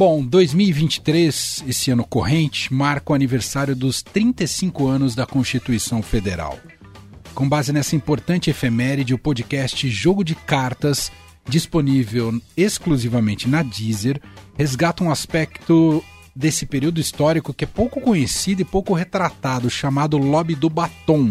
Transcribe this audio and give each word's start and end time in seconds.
Bom, 0.00 0.24
2023, 0.24 1.64
esse 1.68 1.90
ano 1.90 2.06
corrente, 2.06 2.72
marca 2.72 3.12
o 3.12 3.14
aniversário 3.14 3.76
dos 3.76 4.00
35 4.00 4.88
anos 4.88 5.14
da 5.14 5.26
Constituição 5.26 6.00
Federal. 6.00 6.58
Com 7.34 7.46
base 7.46 7.70
nessa 7.70 7.94
importante 7.94 8.48
efeméride, 8.48 9.12
o 9.12 9.18
podcast 9.18 9.86
Jogo 9.90 10.24
de 10.24 10.34
Cartas, 10.34 11.12
disponível 11.46 12.40
exclusivamente 12.56 13.46
na 13.46 13.62
Deezer, 13.62 14.22
resgata 14.56 15.04
um 15.04 15.10
aspecto 15.10 16.02
desse 16.34 16.64
período 16.64 16.98
histórico 16.98 17.52
que 17.52 17.64
é 17.64 17.68
pouco 17.68 18.00
conhecido 18.00 18.62
e 18.62 18.64
pouco 18.64 18.94
retratado, 18.94 19.68
chamado 19.68 20.16
Lobby 20.16 20.54
do 20.54 20.70
Batom. 20.70 21.30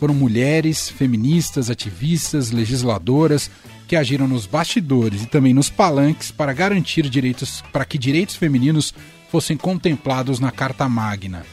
Foram 0.00 0.14
mulheres, 0.14 0.88
feministas, 0.88 1.70
ativistas, 1.70 2.50
legisladoras, 2.50 3.48
que 3.92 3.96
agiram 3.96 4.26
nos 4.26 4.46
bastidores 4.46 5.24
e 5.24 5.26
também 5.26 5.52
nos 5.52 5.68
palanques 5.68 6.30
para 6.30 6.54
garantir 6.54 7.10
direitos 7.10 7.62
para 7.70 7.84
que 7.84 7.98
direitos 7.98 8.34
femininos 8.34 8.94
fossem 9.30 9.54
contemplados 9.54 10.40
na 10.40 10.50
Carta 10.50 10.88
Magna. 10.88 11.44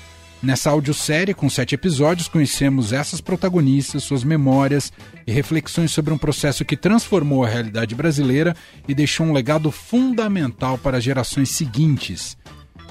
Nessa 0.41 0.69
audiosérie, 0.69 1.33
com 1.33 1.49
sete 1.49 1.75
episódios, 1.75 2.29
conhecemos 2.29 2.93
essas 2.93 3.19
protagonistas, 3.19 4.05
suas 4.05 4.23
memórias 4.23 4.89
e 5.27 5.33
reflexões 5.33 5.91
sobre 5.91 6.13
um 6.13 6.17
processo 6.17 6.63
que 6.63 6.77
transformou 6.77 7.43
a 7.43 7.49
realidade 7.49 7.93
brasileira 7.93 8.55
e 8.87 8.95
deixou 8.95 9.25
um 9.25 9.33
legado 9.33 9.69
fundamental 9.69 10.77
para 10.77 10.99
as 10.99 11.03
gerações 11.03 11.49
seguintes. 11.49 12.37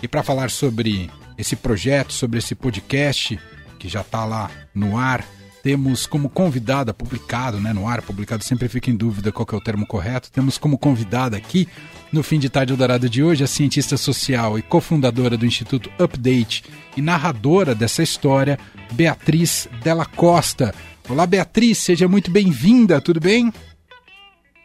E 0.03 0.07
para 0.07 0.23
falar 0.23 0.51
sobre 0.51 1.11
esse 1.39 1.57
projeto, 1.57 2.13
sobre 2.13 2.39
esse 2.39 2.55
podcast, 2.55 3.41
que 3.79 3.89
já 3.89 4.03
está 4.03 4.27
lá 4.27 4.51
no 4.75 4.99
ar, 4.99 5.25
temos 5.69 6.07
como 6.07 6.31
convidada, 6.31 6.95
publicado 6.95 7.61
né, 7.61 7.75
no 7.75 7.87
ar, 7.87 8.01
publicado, 8.01 8.43
sempre 8.43 8.71
fica 8.71 8.91
em 8.91 8.97
dúvida 8.97 9.31
qual 9.31 9.47
é 9.53 9.55
o 9.55 9.61
termo 9.61 9.87
correto, 9.87 10.33
temos 10.33 10.57
como 10.57 10.79
convidada 10.79 11.37
aqui, 11.37 11.69
no 12.11 12.23
fim 12.23 12.39
de 12.39 12.49
tarde 12.49 12.73
Eldorado 12.73 13.07
de 13.07 13.23
hoje, 13.23 13.45
a 13.45 13.47
cientista 13.47 13.99
social 13.99 14.59
e 14.59 14.63
cofundadora 14.63 15.37
do 15.37 15.45
Instituto 15.45 15.91
Update 16.03 16.65
e 16.97 17.03
narradora 17.03 17.75
dessa 17.75 18.03
história, 18.03 18.59
Beatriz 18.93 19.69
Della 19.85 20.07
Costa. 20.07 20.75
Olá, 21.07 21.27
Beatriz, 21.27 21.77
seja 21.77 22.09
muito 22.09 22.31
bem-vinda, 22.31 22.99
tudo 22.99 23.21
bem? 23.21 23.53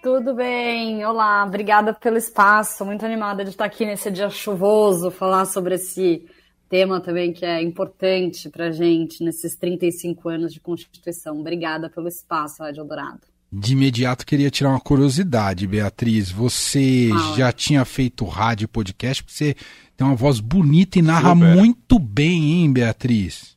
Tudo 0.02 0.34
bem, 0.34 1.06
olá, 1.06 1.44
obrigada 1.46 1.94
pelo 1.94 2.16
espaço, 2.16 2.86
muito 2.86 3.06
animada 3.06 3.44
de 3.44 3.50
estar 3.50 3.66
aqui 3.66 3.86
nesse 3.86 4.10
dia 4.10 4.30
chuvoso, 4.30 5.12
falar 5.12 5.44
sobre 5.48 5.76
esse 5.76 6.26
tema 6.74 7.00
também 7.00 7.32
que 7.32 7.46
é 7.46 7.62
importante 7.62 8.50
para 8.50 8.70
a 8.70 8.72
gente 8.72 9.24
nesses 9.24 9.56
35 9.56 10.28
anos 10.28 10.52
de 10.52 10.60
Constituição. 10.60 11.40
Obrigada 11.40 11.88
pelo 11.88 12.08
espaço, 12.08 12.64
Rádio 12.64 12.82
Eldorado. 12.82 13.20
De 13.52 13.74
imediato, 13.74 14.26
queria 14.26 14.50
tirar 14.50 14.72
uma 14.72 14.80
curiosidade, 14.80 15.68
Beatriz. 15.68 16.32
Você 16.32 17.12
ah, 17.14 17.36
já 17.38 17.52
tinha 17.52 17.86
feito 17.86 18.26
rádio 18.26 18.66
e 18.66 18.68
podcast, 18.68 19.22
porque 19.22 19.36
você 19.38 19.56
tem 19.96 20.08
uma 20.08 20.16
voz 20.16 20.40
bonita 20.40 20.98
e 20.98 21.04
narra 21.04 21.36
Super. 21.36 21.56
muito 21.56 22.00
bem, 22.00 22.54
hein, 22.54 22.74
Beatriz? 22.74 23.56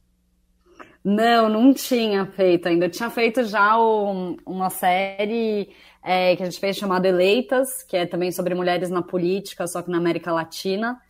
Não, 1.03 1.49
não 1.49 1.73
tinha 1.73 2.27
feito 2.27 2.69
ainda. 2.69 2.85
Eu 2.85 2.91
tinha 2.91 3.09
feito 3.09 3.45
já 3.45 3.79
o, 3.79 4.37
uma 4.45 4.69
série 4.69 5.71
é, 6.05 6.37
que 6.37 6.43
a 6.43 6.45
gente 6.45 6.61
fez 6.61 6.77
chamada 6.77 7.09
Eleitas, 7.09 7.83
que 7.83 7.97
é 7.97 8.05
também 8.05 8.31
sobre 8.31 8.55
mulheres 8.55 8.91
na 8.91 9.01
política, 9.01 9.67
só 9.67 9.81
que 9.81 9.91
na 9.91 9.97
América 9.97 10.31
Latina. 10.31 11.01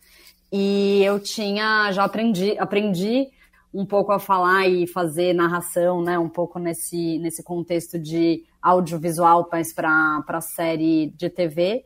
E 0.51 1.03
eu 1.03 1.19
tinha, 1.19 1.91
já 1.91 2.03
aprendi, 2.03 2.57
aprendi 2.57 3.27
um 3.73 3.85
pouco 3.85 4.11
a 4.11 4.19
falar 4.19 4.67
e 4.67 4.87
fazer 4.87 5.33
narração, 5.33 6.01
né? 6.01 6.17
Um 6.17 6.29
pouco 6.29 6.57
nesse, 6.57 7.19
nesse 7.19 7.43
contexto 7.43 7.99
de 7.99 8.43
audiovisual, 8.61 9.47
mas 9.51 9.73
para 9.73 10.41
série 10.41 11.13
de 11.15 11.29
TV. 11.29 11.85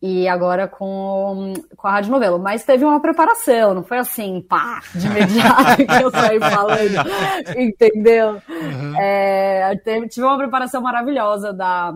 E 0.00 0.26
agora 0.26 0.66
com, 0.66 1.52
com 1.76 1.86
a 1.86 1.92
Rádio 1.92 2.10
Novelo. 2.10 2.36
Mas 2.36 2.64
teve 2.64 2.84
uma 2.84 3.00
preparação, 3.00 3.72
não 3.72 3.84
foi 3.84 3.98
assim, 3.98 4.44
pá, 4.48 4.82
de 4.92 5.06
imediato 5.06 5.76
que 5.86 6.02
eu 6.02 6.10
saí 6.10 6.40
falando, 6.40 7.08
entendeu? 7.56 8.42
Uhum. 8.48 9.00
É, 9.00 9.80
teve, 9.84 10.08
tive 10.08 10.26
uma 10.26 10.36
preparação 10.36 10.82
maravilhosa 10.82 11.52
da, 11.52 11.94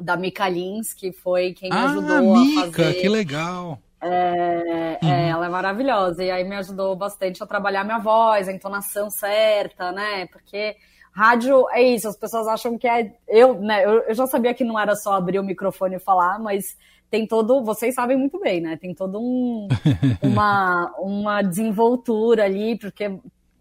da 0.00 0.16
Mica 0.16 0.48
Lins, 0.48 0.94
que 0.94 1.12
foi 1.12 1.52
quem 1.52 1.68
me 1.68 1.76
ah, 1.76 1.90
ajudou 1.90 2.34
Mica, 2.34 2.60
a 2.62 2.72
fazer. 2.72 2.94
que 2.94 3.08
legal! 3.10 3.78
É, 4.00 4.98
uhum. 5.02 5.10
é, 5.10 5.28
ela 5.28 5.46
é 5.46 5.48
maravilhosa. 5.48 6.22
E 6.22 6.30
aí 6.30 6.44
me 6.44 6.56
ajudou 6.56 6.94
bastante 6.96 7.42
a 7.42 7.46
trabalhar 7.46 7.84
minha 7.84 7.98
voz, 7.98 8.48
a 8.48 8.52
entonação 8.52 9.10
certa, 9.10 9.92
né? 9.92 10.26
Porque 10.26 10.76
rádio 11.12 11.68
é 11.70 11.82
isso, 11.82 12.08
as 12.08 12.16
pessoas 12.16 12.46
acham 12.46 12.78
que 12.78 12.86
é. 12.86 13.12
Eu, 13.26 13.60
né? 13.60 13.84
Eu, 13.84 14.02
eu 14.02 14.14
já 14.14 14.26
sabia 14.26 14.54
que 14.54 14.64
não 14.64 14.78
era 14.78 14.94
só 14.94 15.14
abrir 15.14 15.38
o 15.38 15.44
microfone 15.44 15.96
e 15.96 16.00
falar, 16.00 16.38
mas 16.38 16.76
tem 17.10 17.26
todo. 17.26 17.64
Vocês 17.64 17.94
sabem 17.94 18.16
muito 18.16 18.38
bem, 18.38 18.60
né? 18.60 18.76
Tem 18.76 18.94
todo 18.94 19.20
um, 19.20 19.68
uma, 20.22 20.94
uma 20.98 21.42
desenvoltura 21.42 22.44
ali, 22.44 22.78
porque 22.78 23.18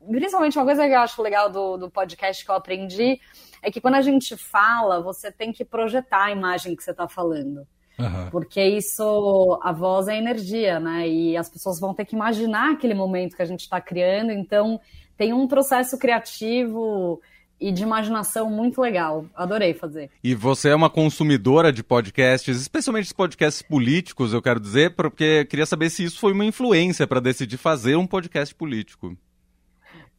principalmente 0.07 0.57
uma 0.57 0.65
coisa 0.65 0.87
que 0.87 0.93
eu 0.93 0.99
acho 0.99 1.21
legal 1.21 1.49
do, 1.49 1.77
do 1.77 1.89
podcast 1.89 2.45
que 2.45 2.51
eu 2.51 2.55
aprendi 2.55 3.19
é 3.61 3.71
que 3.71 3.81
quando 3.81 3.95
a 3.95 4.01
gente 4.01 4.37
fala, 4.37 5.01
você 5.01 5.31
tem 5.31 5.51
que 5.51 5.65
projetar 5.65 6.25
a 6.25 6.31
imagem 6.31 6.75
que 6.75 6.83
você 6.83 6.91
está 6.91 7.07
falando. 7.07 7.67
Uhum. 7.99 8.29
Porque 8.29 8.63
isso, 8.63 9.59
a 9.63 9.71
voz 9.71 10.07
é 10.07 10.17
energia, 10.17 10.79
né? 10.79 11.07
E 11.07 11.35
as 11.35 11.49
pessoas 11.49 11.79
vão 11.79 11.93
ter 11.93 12.05
que 12.05 12.15
imaginar 12.15 12.71
aquele 12.71 12.93
momento 12.93 13.35
que 13.35 13.41
a 13.41 13.45
gente 13.45 13.61
está 13.61 13.81
criando. 13.81 14.31
Então, 14.31 14.79
tem 15.17 15.33
um 15.33 15.47
processo 15.47 15.97
criativo 15.97 17.19
e 17.59 17.71
de 17.71 17.83
imaginação 17.83 18.49
muito 18.49 18.79
legal. 18.79 19.25
Adorei 19.35 19.73
fazer. 19.73 20.11
E 20.23 20.35
você 20.35 20.69
é 20.69 20.75
uma 20.75 20.89
consumidora 20.89 21.71
de 21.73 21.83
podcasts, 21.83 22.61
especialmente 22.61 23.13
podcasts 23.13 23.61
políticos, 23.61 24.31
eu 24.31 24.41
quero 24.41 24.59
dizer, 24.59 24.95
porque 24.95 25.45
queria 25.45 25.65
saber 25.65 25.89
se 25.89 26.03
isso 26.03 26.19
foi 26.19 26.33
uma 26.33 26.45
influência 26.45 27.07
para 27.07 27.19
decidir 27.19 27.57
fazer 27.57 27.95
um 27.95 28.05
podcast 28.05 28.53
político. 28.53 29.17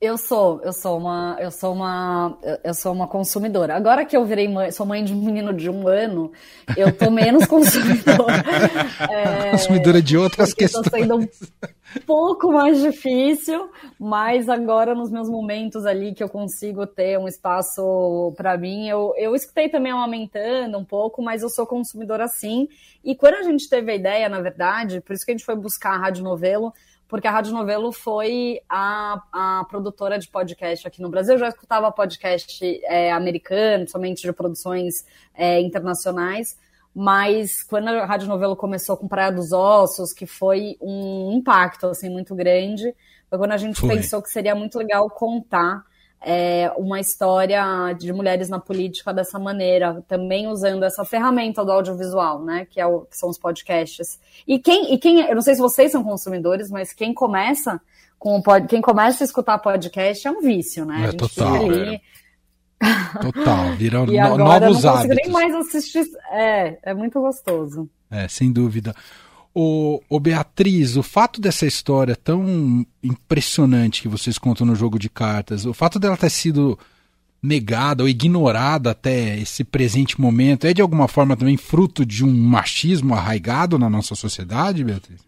Eu 0.00 0.16
sou, 0.16 0.60
eu 0.62 0.72
sou 0.72 0.96
uma, 0.96 1.36
eu 1.40 1.50
sou 1.50 1.72
uma, 1.72 2.38
eu 2.62 2.72
sou 2.72 2.92
uma 2.92 3.08
consumidora. 3.08 3.74
Agora 3.74 4.04
que 4.04 4.16
eu 4.16 4.24
virei 4.24 4.46
mãe, 4.46 4.70
sou 4.70 4.86
mãe 4.86 5.02
de 5.02 5.12
um 5.12 5.16
menino 5.16 5.52
de 5.52 5.68
um 5.68 5.88
ano, 5.88 6.30
eu 6.76 6.96
tô 6.96 7.10
menos 7.10 7.46
consumidora. 7.50 8.44
é, 9.10 9.50
consumidora 9.50 10.00
de 10.00 10.16
outras 10.16 10.54
questões. 10.54 10.86
Está 10.86 10.98
sendo 10.98 11.16
um 11.16 11.26
pouco 12.06 12.52
mais 12.52 12.80
difícil, 12.80 13.68
mas 13.98 14.48
agora 14.48 14.94
nos 14.94 15.10
meus 15.10 15.28
momentos 15.28 15.84
ali 15.84 16.14
que 16.14 16.22
eu 16.22 16.28
consigo 16.28 16.86
ter 16.86 17.18
um 17.18 17.26
espaço 17.26 18.32
para 18.36 18.56
mim, 18.56 18.88
eu, 18.88 19.12
eu 19.16 19.34
escutei 19.34 19.68
também 19.68 19.90
aumentando 19.90 20.78
um 20.78 20.84
pouco, 20.84 21.20
mas 21.20 21.42
eu 21.42 21.48
sou 21.48 21.66
consumidora 21.66 22.28
sim. 22.28 22.68
E 23.02 23.16
quando 23.16 23.34
a 23.34 23.42
gente 23.42 23.68
teve 23.68 23.90
a 23.90 23.96
ideia, 23.96 24.28
na 24.28 24.40
verdade, 24.40 25.00
por 25.00 25.12
isso 25.12 25.24
que 25.24 25.32
a 25.32 25.34
gente 25.36 25.44
foi 25.44 25.56
buscar 25.56 25.94
a 25.94 25.98
Rádio 25.98 26.22
Novelo, 26.22 26.72
porque 27.08 27.26
a 27.26 27.30
Rádio 27.30 27.54
Novelo 27.54 27.90
foi 27.90 28.60
a, 28.68 29.22
a 29.32 29.64
produtora 29.64 30.18
de 30.18 30.28
podcast 30.28 30.86
aqui 30.86 31.00
no 31.00 31.08
Brasil. 31.08 31.34
Eu 31.34 31.38
já 31.38 31.48
escutava 31.48 31.90
podcast 31.90 32.80
é, 32.84 33.10
americano, 33.10 33.88
somente 33.88 34.22
de 34.22 34.32
produções 34.32 35.06
é, 35.34 35.58
internacionais, 35.60 36.58
mas 36.94 37.62
quando 37.62 37.88
a 37.88 38.04
Rádio 38.04 38.28
Novelo 38.28 38.54
começou 38.54 38.96
com 38.96 39.08
Praia 39.08 39.32
dos 39.32 39.52
Ossos, 39.52 40.12
que 40.12 40.26
foi 40.26 40.76
um 40.82 41.32
impacto 41.32 41.86
assim 41.86 42.10
muito 42.10 42.34
grande, 42.34 42.94
foi 43.30 43.38
quando 43.38 43.52
a 43.52 43.56
gente 43.56 43.80
foi. 43.80 43.96
pensou 43.96 44.22
que 44.22 44.28
seria 44.28 44.54
muito 44.54 44.78
legal 44.78 45.08
contar 45.08 45.87
é, 46.20 46.70
uma 46.76 47.00
história 47.00 47.92
de 47.92 48.12
mulheres 48.12 48.48
na 48.48 48.58
política 48.58 49.12
dessa 49.12 49.38
maneira, 49.38 50.02
também 50.08 50.48
usando 50.48 50.82
essa 50.82 51.04
ferramenta 51.04 51.64
do 51.64 51.72
audiovisual, 51.72 52.44
né, 52.44 52.66
que, 52.68 52.80
é 52.80 52.86
o, 52.86 53.02
que 53.02 53.16
são 53.16 53.28
os 53.28 53.38
podcasts. 53.38 54.18
E 54.46 54.58
quem, 54.58 54.92
e 54.92 54.98
quem, 54.98 55.20
eu 55.20 55.34
não 55.34 55.42
sei 55.42 55.54
se 55.54 55.60
vocês 55.60 55.92
são 55.92 56.02
consumidores, 56.02 56.70
mas 56.70 56.92
quem 56.92 57.14
começa 57.14 57.80
com 58.18 58.42
pod, 58.42 58.66
quem 58.66 58.80
começa 58.80 59.22
a 59.22 59.26
escutar 59.26 59.58
podcast 59.58 60.26
é 60.26 60.30
um 60.30 60.40
vício, 60.40 60.84
né? 60.84 61.08
É, 61.08 61.12
total. 61.12 61.54
Ali... 61.54 62.00
Total, 63.20 63.72
viram 63.76 64.06
no, 64.06 64.12
novos 64.12 64.84
eu 64.84 64.90
não 64.90 64.98
hábitos. 64.98 65.16
nem 65.16 65.30
mais 65.30 65.54
assistir. 65.54 66.04
É, 66.30 66.78
é 66.82 66.94
muito 66.94 67.20
gostoso. 67.20 67.88
É, 68.10 68.26
sem 68.28 68.52
dúvida. 68.52 68.94
O, 69.60 70.00
o 70.08 70.20
Beatriz, 70.20 70.96
o 70.96 71.02
fato 71.02 71.40
dessa 71.40 71.66
história 71.66 72.14
tão 72.14 72.86
impressionante 73.02 74.02
que 74.02 74.06
vocês 74.06 74.38
contam 74.38 74.64
no 74.64 74.76
jogo 74.76 75.00
de 75.00 75.10
cartas, 75.10 75.66
o 75.66 75.74
fato 75.74 75.98
dela 75.98 76.16
ter 76.16 76.30
sido 76.30 76.78
negada 77.42 78.04
ou 78.04 78.08
ignorada 78.08 78.92
até 78.92 79.36
esse 79.36 79.64
presente 79.64 80.20
momento, 80.20 80.64
é 80.64 80.72
de 80.72 80.80
alguma 80.80 81.08
forma 81.08 81.36
também 81.36 81.56
fruto 81.56 82.06
de 82.06 82.24
um 82.24 82.32
machismo 82.32 83.16
arraigado 83.16 83.80
na 83.80 83.90
nossa 83.90 84.14
sociedade, 84.14 84.84
Beatriz? 84.84 85.20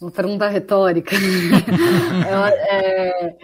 Uma 0.00 0.10
pergunta 0.10 0.48
retórica. 0.48 1.14
é, 2.72 3.34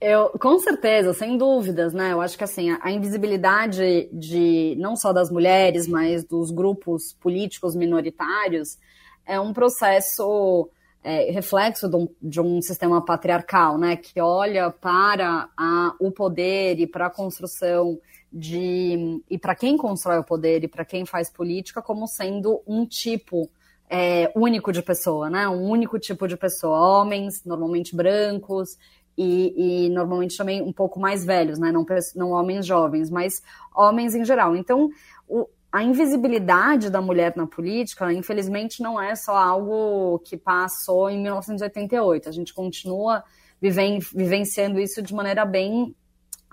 eu, 0.00 0.30
com 0.30 0.58
certeza, 0.58 1.12
sem 1.12 1.36
dúvidas, 1.36 1.92
né? 1.92 2.12
Eu 2.12 2.22
acho 2.22 2.38
que 2.38 2.44
assim, 2.44 2.70
a, 2.80 2.90
invisibilidade 2.90 4.08
de 4.12 4.74
não 4.78 4.96
só 4.96 5.12
das 5.12 5.30
mulheres, 5.30 5.86
mas 5.86 6.24
dos 6.24 6.50
grupos 6.50 7.12
políticos 7.20 7.76
minoritários 7.76 8.78
é 9.26 9.38
um 9.38 9.52
processo 9.52 10.70
é, 11.04 11.30
reflexo 11.30 11.88
de 11.88 11.96
um, 11.96 12.08
de 12.22 12.40
um, 12.40 12.62
sistema 12.62 13.04
patriarcal, 13.04 13.76
né? 13.76 13.94
Que 13.96 14.20
olha 14.20 14.70
para 14.70 15.50
a, 15.54 15.94
o 16.00 16.10
poder 16.10 16.80
e 16.80 16.86
para 16.86 17.06
a 17.06 17.10
construção 17.10 17.98
de 18.32 19.22
e 19.28 19.36
para 19.36 19.54
quem 19.54 19.76
constrói 19.76 20.18
o 20.18 20.24
poder 20.24 20.64
e 20.64 20.68
para 20.68 20.84
quem 20.84 21.04
faz 21.04 21.28
política 21.28 21.82
como 21.82 22.06
sendo 22.06 22.62
um 22.66 22.86
tipo 22.86 23.50
é, 23.90 24.30
único 24.36 24.72
de 24.72 24.80
pessoa, 24.82 25.28
né? 25.28 25.48
Um 25.48 25.68
único 25.68 25.98
tipo 25.98 26.28
de 26.28 26.36
pessoa. 26.36 27.00
Homens, 27.00 27.44
normalmente 27.44 27.96
brancos, 27.96 28.78
e, 29.16 29.86
e, 29.86 29.88
normalmente 29.90 30.36
também 30.36 30.62
um 30.62 30.72
pouco 30.72 30.98
mais 30.98 31.24
velhos, 31.24 31.58
né? 31.58 31.70
Não, 31.70 31.84
não 32.16 32.30
homens 32.30 32.64
jovens, 32.64 33.10
mas 33.10 33.42
homens 33.74 34.14
em 34.14 34.24
geral. 34.24 34.56
Então, 34.56 34.90
o, 35.28 35.46
a 35.72 35.82
invisibilidade 35.82 36.90
da 36.90 37.00
mulher 37.00 37.34
na 37.36 37.46
política, 37.46 38.12
infelizmente, 38.12 38.82
não 38.82 39.00
é 39.00 39.14
só 39.14 39.36
algo 39.36 40.18
que 40.20 40.36
passou 40.36 41.08
em 41.10 41.22
1988. 41.22 42.28
A 42.28 42.32
gente 42.32 42.52
continua 42.52 43.22
viven, 43.60 43.98
vivenciando 43.98 44.80
isso 44.80 45.02
de 45.02 45.14
maneira 45.14 45.44
bem 45.44 45.94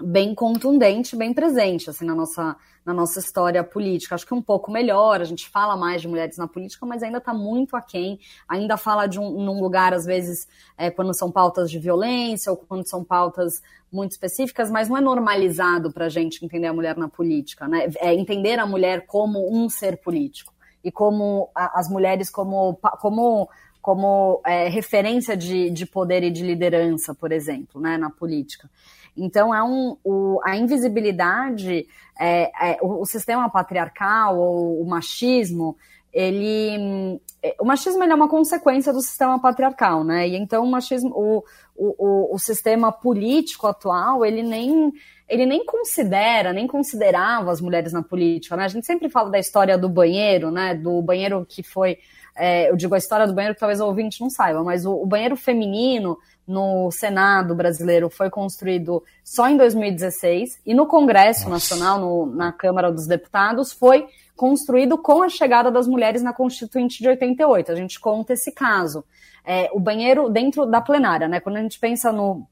bem 0.02 0.36
contundente, 0.36 1.16
bem 1.16 1.34
presente 1.34 1.90
assim 1.90 2.06
na 2.06 2.16
nossa 2.16 2.56
na 2.88 2.94
nossa 2.94 3.20
história 3.20 3.62
política. 3.66 4.16
Acho 4.16 4.26
que 4.26 4.34
um 4.34 4.42
pouco 4.42 4.72
melhor, 4.72 5.20
a 5.20 5.26
gente 5.26 5.50
fala 5.50 5.76
mais 5.76 6.02
de 6.02 6.08
mulheres 6.08 6.38
na 6.38 6.48
política, 6.48 6.86
mas 6.86 7.04
ainda 7.04 7.18
está 7.18 7.34
muito 7.34 7.76
aquém. 7.76 8.18
Ainda 8.48 8.78
fala 8.78 9.08
de 9.08 9.20
um 9.20 9.44
num 9.44 9.60
lugar, 9.60 9.94
às 9.94 10.06
vezes, 10.06 10.48
é, 10.78 10.90
quando 10.90 11.14
são 11.14 11.30
pautas 11.30 11.70
de 11.70 11.80
violência 11.80 12.50
ou 12.50 12.58
quando 12.58 12.88
são 12.88 13.04
pautas 13.04 13.62
muito 13.92 14.12
específicas, 14.12 14.72
mas 14.72 14.88
não 14.88 14.96
é 14.96 15.02
normalizado 15.02 15.92
para 15.92 16.06
a 16.06 16.10
gente 16.10 16.46
entender 16.46 16.68
a 16.68 16.74
mulher 16.74 16.96
na 16.96 17.10
política, 17.10 17.68
né? 17.68 17.90
É 17.98 18.14
entender 18.14 18.58
a 18.58 18.66
mulher 18.66 19.06
como 19.06 19.54
um 19.54 19.68
ser 19.68 19.98
político 19.98 20.54
e 20.82 20.90
como 20.90 21.50
a, 21.54 21.78
as 21.78 21.90
mulheres 21.90 22.30
como, 22.30 22.80
como 23.02 23.50
como 23.82 24.42
é, 24.46 24.68
referência 24.68 25.38
de, 25.38 25.70
de 25.70 25.86
poder 25.86 26.22
e 26.22 26.30
de 26.30 26.44
liderança, 26.44 27.16
por 27.16 27.32
exemplo, 27.32 27.80
né, 27.80 27.98
na 27.98 28.10
política. 28.10 28.70
Então, 29.18 29.54
é 29.54 29.64
um, 29.64 29.98
o, 30.04 30.40
a 30.44 30.56
invisibilidade, 30.56 31.88
é, 32.20 32.52
é, 32.72 32.78
o, 32.82 33.02
o, 33.02 33.06
sistema 33.06 33.50
patriarcal 33.50 34.38
ou 34.38 34.82
o 34.82 34.86
machismo, 34.86 35.76
ele. 36.14 37.20
É, 37.42 37.56
o 37.60 37.66
machismo 37.66 38.04
ele 38.04 38.12
é 38.12 38.16
uma 38.16 38.30
consequência 38.30 38.94
do 38.94 39.02
sistema 39.02 39.40
patriarcal, 39.40 40.04
né? 40.04 40.28
E 40.28 40.36
então 40.36 40.64
o 40.64 40.72
machismo, 40.72 41.12
o, 41.16 41.44
o, 41.76 42.36
o 42.36 42.40
sistema 42.40 42.92
político 42.92 43.68
atual, 43.68 44.26
ele 44.26 44.42
nem 44.42 44.92
ele 45.30 45.46
nem 45.46 45.66
considera, 45.66 46.54
nem 46.54 46.66
considerava 46.66 47.52
as 47.52 47.60
mulheres 47.60 47.92
na 47.92 48.02
política, 48.02 48.56
né? 48.56 48.64
A 48.64 48.70
gente 48.70 48.86
sempre 48.86 49.10
fala 49.10 49.30
da 49.30 49.40
história 49.40 49.78
do 49.78 49.90
banheiro, 49.90 50.50
né? 50.52 50.74
Do 50.74 51.02
banheiro 51.02 51.46
que 51.48 51.62
foi, 51.62 51.98
é, 52.38 52.70
eu 52.70 52.76
digo 52.76 52.94
a 52.94 52.98
história 52.98 53.26
do 53.26 53.34
banheiro 53.34 53.56
que 53.56 53.60
talvez 53.60 53.80
o 53.82 53.86
ouvinte 53.86 54.22
não 54.22 54.30
saiba, 54.30 54.64
mas 54.64 54.86
o, 54.86 54.94
o 54.94 55.06
banheiro 55.06 55.36
feminino 55.36 56.18
no 56.48 56.90
Senado 56.92 57.54
brasileiro 57.54 58.10
foi 58.10 58.30
construído 58.30 59.04
só 59.24 59.50
em 59.50 59.58
2016 59.58 60.62
e 60.66 60.74
no 60.74 60.86
Congresso 60.86 61.50
Nossa. 61.50 61.76
Nacional, 61.76 62.00
no, 62.00 62.26
na 62.28 62.52
Câmara 62.54 62.92
dos 62.92 63.06
Deputados, 63.06 63.74
foi 63.74 64.08
construído 64.36 64.98
com 64.98 65.24
a 65.24 65.30
chegada 65.30 65.70
das 65.70 65.88
mulheres 65.88 66.22
na 66.22 66.32
Constituinte 66.32 67.02
de 67.02 67.10
88. 67.10 67.72
A 67.72 67.76
gente 67.76 68.00
conta 68.00 68.34
esse 68.34 68.52
caso. 68.52 69.04
É, 69.44 69.70
o 69.74 69.80
banheiro 69.80 70.30
dentro 70.30 70.66
da 70.66 70.80
plenária, 70.80 71.28
né? 71.28 71.40
Quando 71.40 71.58
a 71.58 71.62
gente 71.62 71.80
pensa 71.80 72.12
no, 72.12 72.48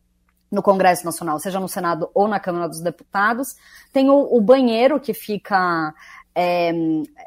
no 0.51 0.61
Congresso 0.61 1.05
Nacional, 1.05 1.39
seja 1.39 1.59
no 1.59 1.67
Senado 1.67 2.09
ou 2.13 2.27
na 2.27 2.39
Câmara 2.39 2.67
dos 2.67 2.81
Deputados, 2.81 3.55
tem 3.93 4.09
o, 4.09 4.35
o 4.35 4.41
banheiro 4.41 4.99
que 4.99 5.13
fica 5.13 5.93
é, 6.35 6.71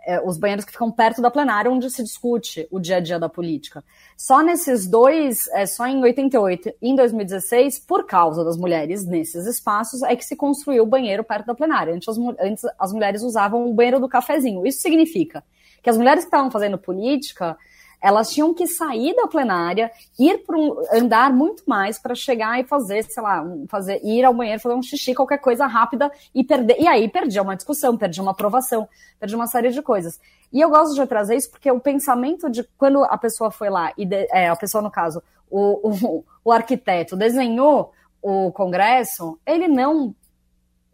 é, 0.05 0.21
os 0.21 0.37
banheiros 0.37 0.67
que 0.67 0.73
ficam 0.73 0.93
perto 0.93 1.23
da 1.23 1.31
plenária, 1.31 1.71
onde 1.71 1.89
se 1.91 2.03
discute 2.03 2.69
o 2.71 2.79
dia 2.79 2.99
a 2.99 3.01
dia 3.01 3.19
da 3.19 3.29
política. 3.29 3.83
Só 4.17 4.43
nesses 4.43 4.87
dois, 4.87 5.49
é, 5.49 5.65
só 5.65 5.87
em 5.87 6.03
88 6.03 6.75
e 6.83 6.91
em 6.91 6.95
2016, 6.95 7.79
por 7.79 8.05
causa 8.05 8.45
das 8.45 8.59
mulheres 8.59 9.07
nesses 9.07 9.47
espaços, 9.47 10.03
é 10.03 10.15
que 10.15 10.25
se 10.25 10.37
construiu 10.37 10.83
o 10.83 10.87
banheiro 10.87 11.25
perto 11.25 11.47
da 11.47 11.55
plenária. 11.55 11.95
Antes 11.95 12.09
as, 12.09 12.19
antes 12.19 12.65
as 12.79 12.93
mulheres 12.93 13.23
usavam 13.23 13.67
o 13.67 13.73
banheiro 13.73 13.99
do 13.99 14.09
cafezinho. 14.09 14.67
Isso 14.67 14.83
significa 14.83 15.43
que 15.83 15.89
as 15.89 15.97
mulheres 15.97 16.25
que 16.25 16.29
estavam 16.29 16.51
fazendo 16.51 16.77
política 16.77 17.57
elas 18.01 18.31
tinham 18.31 18.55
que 18.55 18.67
sair 18.67 19.15
da 19.15 19.27
plenária, 19.27 19.91
ir 20.19 20.39
para 20.39 20.57
um, 20.57 20.77
andar 20.93 21.33
muito 21.33 21.65
mais 21.67 21.99
para 21.99 22.15
chegar 22.15 22.61
e 22.61 22.65
fazer, 22.65 23.03
sei 23.05 23.23
lá, 23.23 23.45
fazer, 23.69 24.01
ir 24.05 24.25
ao 24.25 24.33
banheiro, 24.33 24.61
fazer 24.61 24.75
um 24.75 24.83
xixi, 24.83 25.15
qualquer 25.15 25.39
coisa 25.39 25.67
rápida 25.67 26.11
e 26.35 26.45
perder. 26.45 26.77
E 26.79 26.87
aí 26.87 27.09
perdia 27.09 27.43
uma 27.43 27.57
discussão, 27.57 27.97
perdia 27.97 28.23
uma 28.23 28.33
aprovação, 28.33 28.89
perdia 29.19 29.37
uma 29.37 29.47
série 29.47 29.71
de 29.71 29.83
coisas. 29.83 30.21
E 30.53 30.61
eu 30.61 30.71
gosto 30.71 30.95
de 30.95 31.07
trazer 31.07 31.37
isso 31.37 31.51
porque 31.51 31.71
o 31.71 31.81
pensamento 31.81 32.49
de 32.49 32.65
quando 32.79 33.05
a 33.05 33.19
pessoa 33.19 33.51
foi 33.51 33.69
lá, 33.69 33.93
e 33.97 34.07
de, 34.07 34.27
é, 34.31 34.49
a 34.49 34.57
pessoa, 34.57 34.81
no 34.81 34.91
caso, 34.91 35.23
o, 35.51 35.91
o, 35.91 36.25
o, 36.45 36.53
arquiteto 36.53 37.17
desenhou 37.17 37.93
o 38.23 38.53
Congresso, 38.53 39.39
ele 39.47 39.67
não 39.67 40.15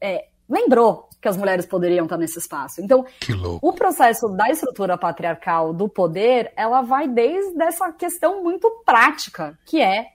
é, 0.01 0.27
lembrou 0.49 1.09
que 1.25 1.29
as 1.29 1.39
mulheres 1.39 1.65
poderiam 1.65 2.05
estar 2.05 2.19
nesse 2.19 2.39
espaço. 2.39 2.83
Então, 2.83 3.07
o 3.63 3.73
processo 3.73 4.29
da 4.29 4.51
estrutura 4.51 4.99
patriarcal 4.99 5.73
do 5.73 5.89
poder, 5.89 6.53
ela 6.55 6.83
vai 6.83 7.09
desde 7.09 7.63
essa 7.63 7.91
questão 7.91 8.43
muito 8.43 8.71
prática, 8.85 9.59
que 9.65 9.81
é 9.81 10.09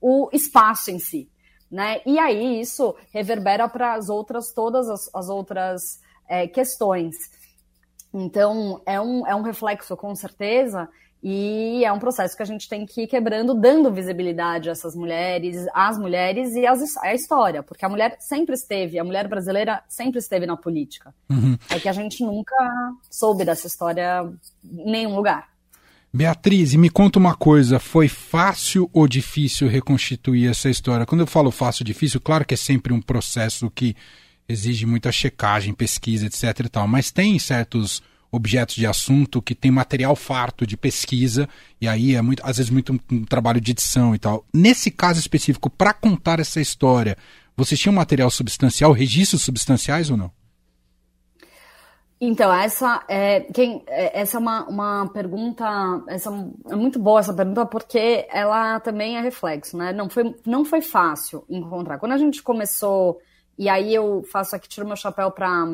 o 0.00 0.30
espaço 0.32 0.90
em 0.90 0.98
si. 0.98 1.28
Né? 1.70 2.00
E 2.06 2.18
aí 2.18 2.62
isso 2.62 2.96
reverbera 3.12 3.68
para 3.68 3.92
as 3.92 4.08
outras, 4.08 4.54
todas 4.54 4.88
as, 4.88 5.10
as 5.14 5.28
outras 5.28 6.00
é, 6.26 6.46
questões. 6.48 7.14
Então, 8.14 8.80
é 8.86 8.98
um, 8.98 9.26
é 9.26 9.34
um 9.34 9.42
reflexo, 9.42 9.94
com 9.98 10.14
certeza, 10.14 10.88
e 11.26 11.82
é 11.82 11.90
um 11.90 11.98
processo 11.98 12.36
que 12.36 12.42
a 12.42 12.46
gente 12.46 12.68
tem 12.68 12.84
que 12.84 13.04
ir 13.04 13.06
quebrando, 13.06 13.54
dando 13.54 13.90
visibilidade 13.90 14.68
a 14.68 14.72
essas 14.72 14.94
mulheres, 14.94 15.64
às 15.72 15.96
mulheres 15.96 16.54
e 16.54 16.66
às, 16.66 16.98
à 16.98 17.14
história, 17.14 17.62
porque 17.62 17.82
a 17.82 17.88
mulher 17.88 18.16
sempre 18.20 18.54
esteve, 18.54 18.98
a 18.98 19.04
mulher 19.04 19.26
brasileira 19.26 19.82
sempre 19.88 20.18
esteve 20.18 20.44
na 20.44 20.54
política. 20.54 21.14
Uhum. 21.30 21.56
É 21.70 21.80
que 21.80 21.88
a 21.88 21.94
gente 21.94 22.22
nunca 22.22 22.54
soube 23.10 23.42
dessa 23.42 23.66
história 23.66 24.30
em 24.62 24.90
nenhum 24.90 25.16
lugar. 25.16 25.48
Beatriz, 26.12 26.74
me 26.74 26.90
conta 26.90 27.18
uma 27.18 27.34
coisa, 27.34 27.78
foi 27.78 28.06
fácil 28.06 28.90
ou 28.92 29.08
difícil 29.08 29.66
reconstituir 29.66 30.50
essa 30.50 30.68
história? 30.68 31.06
Quando 31.06 31.22
eu 31.22 31.26
falo 31.26 31.50
fácil 31.50 31.84
ou 31.84 31.86
difícil, 31.86 32.20
claro 32.20 32.44
que 32.44 32.52
é 32.52 32.56
sempre 32.58 32.92
um 32.92 33.00
processo 33.00 33.70
que 33.70 33.96
exige 34.46 34.84
muita 34.84 35.10
checagem, 35.10 35.72
pesquisa, 35.72 36.26
etc 36.26 36.66
e 36.66 36.68
tal, 36.68 36.86
mas 36.86 37.10
tem 37.10 37.38
certos 37.38 38.02
objetos 38.34 38.74
de 38.74 38.86
assunto 38.86 39.40
que 39.40 39.54
tem 39.54 39.70
material 39.70 40.16
farto 40.16 40.66
de 40.66 40.76
pesquisa 40.76 41.48
e 41.80 41.86
aí 41.86 42.14
é 42.14 42.22
muito, 42.22 42.42
às 42.44 42.56
vezes 42.56 42.70
muito 42.70 42.98
um 43.10 43.24
trabalho 43.24 43.60
de 43.60 43.70
edição 43.70 44.14
e 44.14 44.18
tal. 44.18 44.44
Nesse 44.52 44.90
caso 44.90 45.20
específico, 45.20 45.70
para 45.70 45.92
contar 45.92 46.40
essa 46.40 46.60
história, 46.60 47.16
vocês 47.56 47.80
tinham 47.80 47.94
material 47.94 48.30
substancial, 48.30 48.92
registros 48.92 49.42
substanciais 49.42 50.10
ou 50.10 50.16
não? 50.16 50.30
Então, 52.20 52.52
essa 52.52 53.04
é, 53.08 53.40
quem, 53.40 53.82
é, 53.86 54.20
essa 54.20 54.38
é 54.38 54.40
uma, 54.40 54.64
uma 54.66 55.08
pergunta, 55.12 55.64
essa 56.08 56.30
é 56.70 56.74
muito 56.74 56.98
boa 56.98 57.20
essa 57.20 57.34
pergunta, 57.34 57.66
porque 57.66 58.26
ela 58.30 58.80
também 58.80 59.16
é 59.16 59.20
reflexo, 59.20 59.76
né? 59.76 59.92
Não 59.92 60.08
foi, 60.08 60.34
não 60.46 60.64
foi 60.64 60.80
fácil 60.80 61.44
encontrar. 61.48 61.98
Quando 61.98 62.12
a 62.12 62.18
gente 62.18 62.42
começou, 62.42 63.20
e 63.58 63.68
aí 63.68 63.94
eu 63.94 64.22
faço 64.30 64.56
aqui, 64.56 64.68
tiro 64.68 64.86
meu 64.86 64.96
chapéu 64.96 65.30
para 65.30 65.66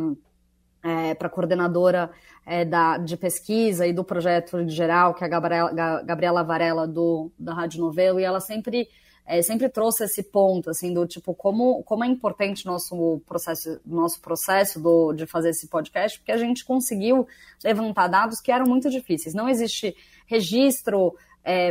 é, 0.83 1.15
para 1.15 1.29
coordenadora 1.29 2.11
é, 2.47 2.65
da, 2.65 2.99
de 2.99 3.17
pesquisa 3.17 3.87
e 3.87 3.93
do 3.93 4.03
projeto 4.03 4.67
geral, 4.69 5.15
que 5.15 5.23
é 5.23 5.27
a 5.27 5.31
Gabriela, 5.31 6.03
Gabriela 6.03 6.43
Varela 6.43 6.87
do, 6.87 7.31
da 7.39 7.55
Rádio 7.55 7.81
Novelo, 7.81 8.19
e 8.19 8.25
ela 8.25 8.41
sempre, 8.41 8.89
é, 9.27 9.43
sempre 9.43 9.69
trouxe 9.69 10.05
esse 10.05 10.23
ponto, 10.23 10.71
assim, 10.71 10.93
do 10.93 11.07
tipo, 11.07 11.35
como, 11.35 11.83
como 11.85 12.05
é 12.05 12.07
importante 12.07 12.67
nosso 12.67 13.21
processo, 13.27 13.81
nosso 13.85 14.21
processo 14.21 14.81
do, 14.81 15.13
de 15.13 15.27
fazer 15.27 15.51
esse 15.51 15.69
podcast, 15.69 16.19
porque 16.19 16.33
a 16.33 16.39
gente 16.39 16.65
conseguiu 16.65 17.27
levantar 17.63 18.09
dados 18.09 18.41
que 18.41 18.51
eram 18.51 18.67
muito 18.67 18.91
difíceis. 18.91 19.35
Não 19.35 19.49
existe 19.49 19.95
registro 20.27 21.15
é, 21.45 21.71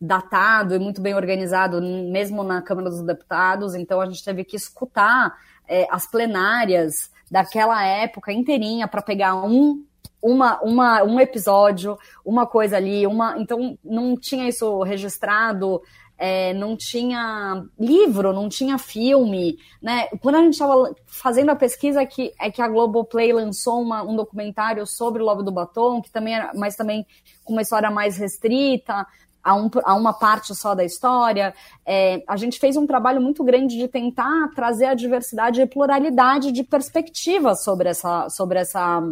datado 0.00 0.74
e 0.74 0.78
muito 0.78 1.00
bem 1.00 1.14
organizado, 1.14 1.80
mesmo 1.80 2.42
na 2.42 2.62
Câmara 2.62 2.90
dos 2.90 3.02
Deputados, 3.02 3.74
então 3.74 4.00
a 4.00 4.06
gente 4.06 4.24
teve 4.24 4.44
que 4.44 4.56
escutar 4.56 5.36
é, 5.66 5.86
as 5.90 6.06
plenárias 6.06 7.10
daquela 7.30 7.84
época 7.84 8.32
inteirinha 8.32 8.88
para 8.88 9.02
pegar 9.02 9.36
um 9.36 9.84
uma, 10.22 10.60
uma, 10.60 11.02
um 11.02 11.18
episódio, 11.18 11.98
uma 12.24 12.46
coisa 12.46 12.76
ali, 12.76 13.06
uma. 13.06 13.38
Então 13.38 13.78
não 13.82 14.16
tinha 14.16 14.48
isso 14.48 14.82
registrado, 14.82 15.80
é, 16.18 16.52
não 16.52 16.76
tinha 16.76 17.64
livro, 17.78 18.32
não 18.32 18.48
tinha 18.48 18.76
filme, 18.76 19.58
né? 19.80 20.06
Quando 20.20 20.34
a 20.34 20.42
gente 20.42 20.52
estava 20.52 20.94
fazendo 21.06 21.50
a 21.50 21.56
pesquisa 21.56 22.04
que 22.04 22.32
é 22.38 22.50
que 22.50 22.60
a 22.60 22.68
Globoplay 22.68 23.32
lançou 23.32 23.80
uma, 23.80 24.02
um 24.02 24.14
documentário 24.14 24.86
sobre 24.86 25.22
o 25.22 25.24
Lobo 25.24 25.42
do 25.42 25.50
Batom, 25.50 26.02
que 26.02 26.10
também 26.10 26.34
era, 26.34 26.52
mas 26.54 26.76
também 26.76 27.06
com 27.42 27.54
uma 27.54 27.62
história 27.62 27.90
mais 27.90 28.18
restrita, 28.18 29.06
a, 29.42 29.54
um, 29.54 29.70
a 29.84 29.94
uma 29.94 30.12
parte 30.12 30.54
só 30.54 30.74
da 30.74 30.84
história. 30.84 31.54
É, 31.84 32.22
a 32.26 32.36
gente 32.36 32.58
fez 32.58 32.76
um 32.76 32.86
trabalho 32.86 33.20
muito 33.20 33.42
grande 33.42 33.76
de 33.76 33.88
tentar 33.88 34.48
trazer 34.54 34.86
a 34.86 34.94
diversidade 34.94 35.60
e 35.60 35.66
pluralidade 35.66 36.52
de 36.52 36.62
perspectivas 36.62 37.62
sobre 37.64 37.88
essa, 37.88 38.28
sobre 38.28 38.58
essa 38.58 39.02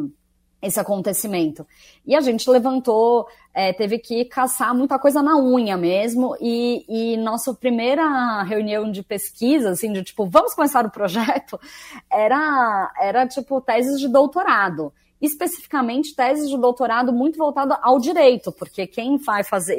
esse 0.61 0.78
acontecimento. 0.78 1.66
E 2.06 2.14
a 2.14 2.20
gente 2.20 2.49
levantou, 2.50 3.28
é, 3.54 3.73
teve 3.73 3.99
que 3.99 4.25
caçar 4.25 4.75
muita 4.75 4.99
coisa 4.99 5.23
na 5.23 5.37
unha 5.37 5.76
mesmo, 5.76 6.37
e, 6.40 6.85
e 6.88 7.16
nossa 7.16 7.54
primeira 7.54 8.42
reunião 8.42 8.90
de 8.90 9.02
pesquisa, 9.02 9.70
assim, 9.70 9.92
de 9.92 10.02
tipo, 10.02 10.26
vamos 10.26 10.54
começar 10.54 10.85
o 10.85 10.90
projeto, 10.90 11.58
era, 12.11 12.92
era 13.00 13.26
tipo 13.26 13.61
teses 13.61 14.00
de 14.00 14.08
doutorado. 14.08 14.92
especificamente 15.20 16.14
teses 16.14 16.49
de 16.49 16.56
doutorado 16.56 17.12
muito 17.12 17.38
voltada 17.38 17.78
ao 17.82 17.99
direito, 17.99 18.52
porque 18.52 18.87
quem 18.87 19.16
vai 19.16 19.42
fazer 19.44 19.78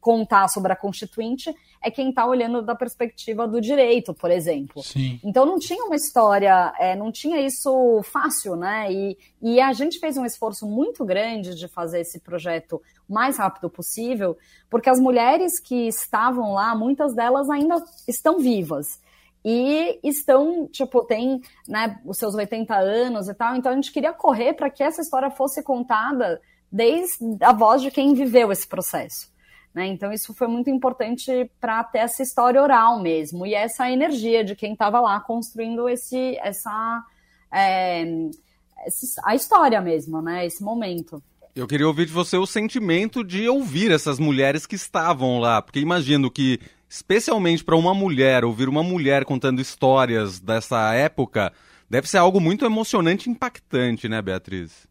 contar 0.00 0.48
sobre 0.48 0.72
a 0.72 0.76
Constituinte 0.76 1.54
é 1.82 1.90
quem 1.90 2.10
está 2.10 2.26
olhando 2.26 2.62
da 2.62 2.74
perspectiva 2.74 3.48
do 3.48 3.60
direito, 3.60 4.12
por 4.12 4.30
exemplo. 4.30 4.82
Sim. 4.82 5.18
Então 5.24 5.46
não 5.46 5.58
tinha 5.58 5.84
uma 5.84 5.96
história, 5.96 6.72
é, 6.78 6.94
não 6.94 7.10
tinha 7.10 7.40
isso 7.40 8.02
fácil, 8.04 8.56
né? 8.56 8.92
E, 8.92 9.18
e 9.40 9.60
a 9.60 9.72
gente 9.72 9.98
fez 9.98 10.16
um 10.16 10.26
esforço 10.26 10.66
muito 10.66 11.04
grande 11.04 11.54
de 11.54 11.68
fazer 11.68 12.00
esse 12.00 12.20
projeto 12.20 12.80
o 13.08 13.14
mais 13.14 13.38
rápido 13.38 13.70
possível, 13.70 14.36
porque 14.68 14.90
as 14.90 15.00
mulheres 15.00 15.58
que 15.58 15.88
estavam 15.88 16.52
lá, 16.52 16.74
muitas 16.74 17.14
delas 17.14 17.48
ainda 17.48 17.82
estão 18.06 18.38
vivas 18.38 19.00
e 19.44 19.98
estão, 20.02 20.68
tipo, 20.68 21.02
tem 21.04 21.40
né, 21.66 21.98
os 22.04 22.18
seus 22.18 22.34
80 22.34 22.74
anos 22.76 23.28
e 23.28 23.34
tal, 23.34 23.56
então 23.56 23.72
a 23.72 23.74
gente 23.74 23.92
queria 23.92 24.12
correr 24.12 24.52
para 24.52 24.70
que 24.70 24.82
essa 24.82 25.00
história 25.00 25.30
fosse 25.30 25.62
contada 25.62 26.40
desde 26.70 27.16
a 27.40 27.52
voz 27.52 27.82
de 27.82 27.90
quem 27.90 28.14
viveu 28.14 28.52
esse 28.52 28.66
processo. 28.66 29.29
Né? 29.74 29.86
Então, 29.86 30.12
isso 30.12 30.34
foi 30.34 30.48
muito 30.48 30.68
importante 30.68 31.50
para 31.60 31.84
ter 31.84 31.98
essa 31.98 32.22
história 32.22 32.60
oral 32.60 33.00
mesmo, 33.00 33.46
e 33.46 33.54
essa 33.54 33.90
energia 33.90 34.44
de 34.44 34.56
quem 34.56 34.72
estava 34.72 35.00
lá 35.00 35.20
construindo 35.20 35.88
esse, 35.88 36.36
essa, 36.38 37.04
é, 37.52 38.04
a 39.24 39.34
história 39.34 39.80
mesmo, 39.80 40.20
né? 40.20 40.44
esse 40.44 40.62
momento. 40.62 41.22
Eu 41.54 41.66
queria 41.66 41.86
ouvir 41.86 42.06
de 42.06 42.12
você 42.12 42.36
o 42.36 42.46
sentimento 42.46 43.24
de 43.24 43.48
ouvir 43.48 43.90
essas 43.90 44.18
mulheres 44.18 44.66
que 44.66 44.76
estavam 44.76 45.38
lá, 45.38 45.60
porque 45.60 45.80
imagino 45.80 46.30
que, 46.30 46.60
especialmente 46.88 47.64
para 47.64 47.76
uma 47.76 47.92
mulher, 47.92 48.44
ouvir 48.44 48.68
uma 48.68 48.82
mulher 48.82 49.24
contando 49.24 49.60
histórias 49.60 50.40
dessa 50.40 50.92
época, 50.94 51.52
deve 51.88 52.08
ser 52.08 52.18
algo 52.18 52.40
muito 52.40 52.64
emocionante 52.64 53.28
e 53.28 53.32
impactante, 53.32 54.08
né, 54.08 54.22
Beatriz? 54.22 54.89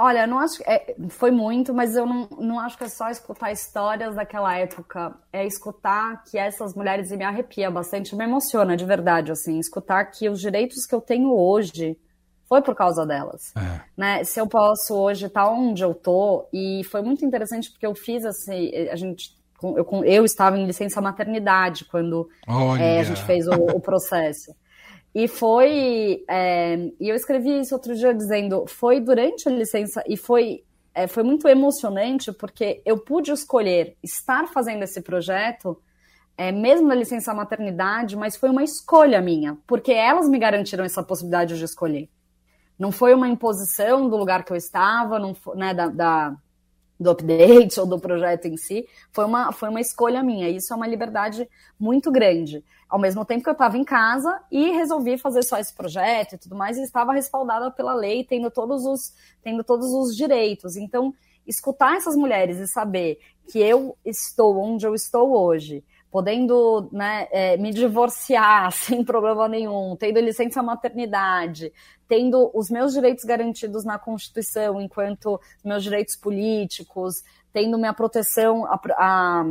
Olha, 0.00 0.28
não 0.28 0.38
acho 0.38 0.62
é, 0.64 0.94
foi 1.08 1.32
muito, 1.32 1.74
mas 1.74 1.96
eu 1.96 2.06
não, 2.06 2.28
não 2.38 2.60
acho 2.60 2.78
que 2.78 2.84
é 2.84 2.88
só 2.88 3.10
escutar 3.10 3.50
histórias 3.50 4.14
daquela 4.14 4.56
época. 4.56 5.12
É 5.32 5.44
escutar 5.44 6.22
que 6.22 6.38
essas 6.38 6.72
mulheres 6.72 7.10
e 7.10 7.16
me 7.16 7.24
arrepia 7.24 7.68
bastante, 7.68 8.14
me 8.14 8.22
emociona 8.22 8.76
de 8.76 8.84
verdade, 8.84 9.32
assim, 9.32 9.58
escutar 9.58 10.04
que 10.04 10.28
os 10.28 10.40
direitos 10.40 10.86
que 10.86 10.94
eu 10.94 11.00
tenho 11.00 11.34
hoje 11.34 11.98
foi 12.48 12.62
por 12.62 12.76
causa 12.76 13.04
delas. 13.04 13.52
É. 13.56 13.80
Né? 13.96 14.22
Se 14.22 14.40
eu 14.40 14.46
posso 14.46 14.94
hoje 14.94 15.26
estar 15.26 15.46
tá 15.46 15.50
onde 15.50 15.82
eu 15.82 15.92
tô, 15.92 16.46
e 16.52 16.84
foi 16.84 17.02
muito 17.02 17.24
interessante 17.24 17.68
porque 17.68 17.84
eu 17.86 17.94
fiz 17.96 18.24
assim, 18.24 18.70
a 18.92 18.94
gente. 18.94 19.36
Eu, 19.60 20.04
eu 20.04 20.24
estava 20.24 20.56
em 20.56 20.64
licença 20.64 21.00
maternidade 21.00 21.84
quando 21.86 22.28
é, 22.78 23.00
a 23.00 23.02
gente 23.02 23.24
fez 23.24 23.48
o, 23.48 23.54
o 23.54 23.80
processo. 23.80 24.54
E 25.14 25.26
foi. 25.26 26.24
É, 26.28 26.76
e 27.00 27.08
eu 27.08 27.16
escrevi 27.16 27.60
isso 27.60 27.74
outro 27.74 27.94
dia 27.94 28.14
dizendo: 28.14 28.66
foi 28.66 29.00
durante 29.00 29.48
a 29.48 29.52
licença 29.52 30.02
e 30.06 30.16
foi, 30.16 30.64
é, 30.94 31.06
foi 31.06 31.22
muito 31.22 31.48
emocionante 31.48 32.32
porque 32.32 32.82
eu 32.84 32.98
pude 32.98 33.30
escolher 33.30 33.96
estar 34.02 34.46
fazendo 34.48 34.82
esse 34.82 35.00
projeto, 35.00 35.80
é, 36.36 36.52
mesmo 36.52 36.86
na 36.86 36.94
licença 36.94 37.34
maternidade, 37.34 38.16
mas 38.16 38.36
foi 38.36 38.50
uma 38.50 38.62
escolha 38.62 39.20
minha, 39.20 39.56
porque 39.66 39.92
elas 39.92 40.28
me 40.28 40.38
garantiram 40.38 40.84
essa 40.84 41.02
possibilidade 41.02 41.56
de 41.58 41.64
escolher. 41.64 42.08
Não 42.78 42.92
foi 42.92 43.12
uma 43.12 43.28
imposição 43.28 44.08
do 44.08 44.16
lugar 44.16 44.44
que 44.44 44.52
eu 44.52 44.56
estava, 44.56 45.18
não 45.18 45.34
foi, 45.34 45.56
né, 45.56 45.74
da, 45.74 45.88
da 45.88 46.36
do 46.98 47.10
update 47.10 47.78
ou 47.78 47.86
do 47.86 47.98
projeto 47.98 48.46
em 48.46 48.56
si, 48.56 48.86
foi 49.12 49.24
uma, 49.24 49.52
foi 49.52 49.68
uma 49.68 49.80
escolha 49.80 50.22
minha. 50.22 50.48
Isso 50.48 50.72
é 50.72 50.76
uma 50.76 50.86
liberdade 50.86 51.48
muito 51.78 52.10
grande. 52.10 52.64
Ao 52.88 52.98
mesmo 52.98 53.24
tempo 53.24 53.44
que 53.44 53.48
eu 53.48 53.52
estava 53.52 53.76
em 53.76 53.84
casa 53.84 54.40
e 54.50 54.70
resolvi 54.70 55.18
fazer 55.18 55.42
só 55.42 55.58
esse 55.58 55.72
projeto 55.72 56.34
e 56.34 56.38
tudo 56.38 56.56
mais, 56.56 56.76
e 56.76 56.82
estava 56.82 57.12
respaldada 57.12 57.70
pela 57.70 57.94
lei, 57.94 58.24
tendo 58.24 58.50
todos 58.50 58.84
os, 58.84 59.12
tendo 59.42 59.62
todos 59.62 59.92
os 59.92 60.16
direitos. 60.16 60.76
Então, 60.76 61.14
escutar 61.46 61.96
essas 61.96 62.16
mulheres 62.16 62.58
e 62.58 62.66
saber 62.66 63.18
que 63.50 63.58
eu 63.58 63.96
estou 64.04 64.58
onde 64.58 64.86
eu 64.86 64.94
estou 64.94 65.32
hoje, 65.32 65.84
podendo 66.10 66.88
né, 66.92 67.28
é, 67.30 67.56
me 67.56 67.72
divorciar 67.72 68.70
sem 68.72 69.04
problema 69.04 69.48
nenhum, 69.48 69.96
tendo 69.96 70.20
licença 70.20 70.62
maternidade, 70.62 71.72
tendo 72.08 72.50
os 72.54 72.70
meus 72.70 72.94
direitos 72.94 73.24
garantidos 73.24 73.84
na 73.84 73.98
Constituição, 73.98 74.80
enquanto 74.80 75.38
meus 75.62 75.84
direitos 75.84 76.16
políticos, 76.16 77.22
tendo 77.52 77.78
minha 77.78 77.92
proteção, 77.92 78.64
a, 78.66 78.80
a, 78.96 79.44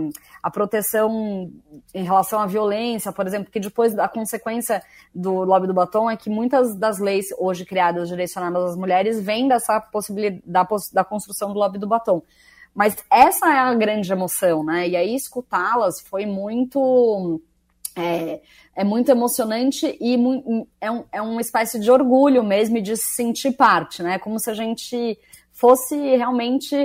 a, 0.43 0.51
proteção 0.51 1.51
em 1.93 2.03
relação 2.03 2.39
à 2.39 2.45
violência, 2.45 3.11
por 3.11 3.27
exemplo, 3.27 3.51
que 3.51 3.59
depois 3.59 3.97
a 3.97 4.07
consequência 4.07 4.81
do 5.13 5.43
lobby 5.43 5.67
do 5.67 5.73
batom 5.73 6.09
é 6.09 6.17
que 6.17 6.29
muitas 6.29 6.75
das 6.75 6.99
leis 6.99 7.27
hoje 7.37 7.65
criadas 7.65 8.09
direcionadas 8.09 8.71
às 8.71 8.75
mulheres 8.75 9.21
vêm 9.21 9.47
dessa 9.47 9.79
possibilidade 9.79 10.41
da, 10.45 10.65
da 10.93 11.03
construção 11.03 11.53
do 11.53 11.59
lobby 11.59 11.77
do 11.77 11.87
batom. 11.87 12.23
Mas 12.73 12.95
essa 13.11 13.47
é 13.47 13.57
a 13.57 13.73
grande 13.73 14.11
emoção, 14.11 14.63
né? 14.63 14.87
E 14.87 14.95
aí 14.95 15.15
escutá-las 15.15 15.99
foi 15.99 16.25
muito 16.25 17.41
é, 17.97 18.41
é 18.75 18.83
muito 18.83 19.09
emocionante 19.09 19.97
e 19.99 20.15
é, 20.79 20.91
um, 20.91 21.03
é 21.11 21.21
uma 21.21 21.41
espécie 21.41 21.79
de 21.79 21.89
orgulho 21.89 22.43
mesmo 22.43 22.79
de 22.81 22.95
se 22.95 23.15
sentir 23.15 23.51
parte, 23.51 24.03
né? 24.03 24.19
Como 24.19 24.39
se 24.39 24.49
a 24.49 24.53
gente 24.53 25.17
fosse 25.51 25.95
realmente 26.15 26.75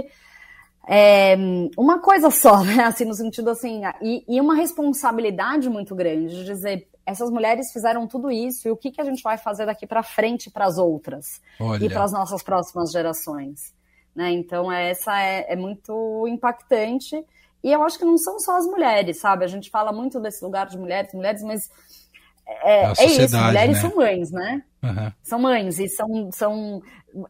é, 0.89 1.37
uma 1.77 2.01
coisa 2.01 2.31
só, 2.31 2.63
né? 2.65 2.85
Assim, 2.85 3.05
no 3.05 3.15
sentido 3.15 3.51
assim, 3.51 3.83
e, 4.01 4.25
e, 4.27 4.41
uma 4.41 4.55
responsabilidade 4.55 5.69
muito 5.69 5.95
grande 5.95 6.35
de 6.35 6.45
dizer 6.45 6.89
essas 7.05 7.31
mulheres 7.31 7.73
fizeram 7.73 8.07
tudo 8.07 8.31
isso 8.31 8.69
e 8.69 8.71
o 8.71 8.77
que, 8.77 8.91
que 8.91 9.01
a 9.01 9.05
gente 9.05 9.23
vai 9.23 9.37
fazer 9.37 9.67
daqui 9.67 9.87
para 9.87 10.03
frente 10.03 10.49
para 10.51 10.65
as 10.65 10.79
outras 10.79 11.43
Olha. 11.61 11.85
e 11.85 11.91
para 11.91 12.05
as 12.05 12.13
nossas 12.13 12.43
próximas 12.43 12.91
gerações, 12.91 13.75
né? 14.15 14.31
Então 14.31 14.73
essa 14.73 15.21
é, 15.21 15.53
é 15.53 15.57
muito 15.57 16.27
impactante. 16.27 17.23
E 17.63 17.73
eu 17.73 17.83
acho 17.83 17.99
que 17.99 18.05
não 18.05 18.19
são 18.19 18.39
só 18.41 18.57
as 18.57 18.67
mulheres, 18.67 19.21
sabe? 19.21 19.45
A 19.45 19.49
gente 19.49 19.71
fala 19.71 19.93
muito 19.93 20.19
desse 20.19 20.45
lugar 20.45 20.67
de 20.67 20.77
mulheres, 20.77 21.13
mulheres, 21.15 21.43
mas 21.43 21.71
é, 22.47 22.93
é 22.99 23.05
isso, 23.07 23.37
mulheres 23.37 23.77
né? 23.77 23.81
são 23.81 23.97
mães, 23.97 24.31
né? 24.31 24.63
Uhum. 24.83 25.13
São 25.23 25.39
mães, 25.39 25.79
e 25.79 25.89
são, 25.89 26.31
são. 26.33 26.83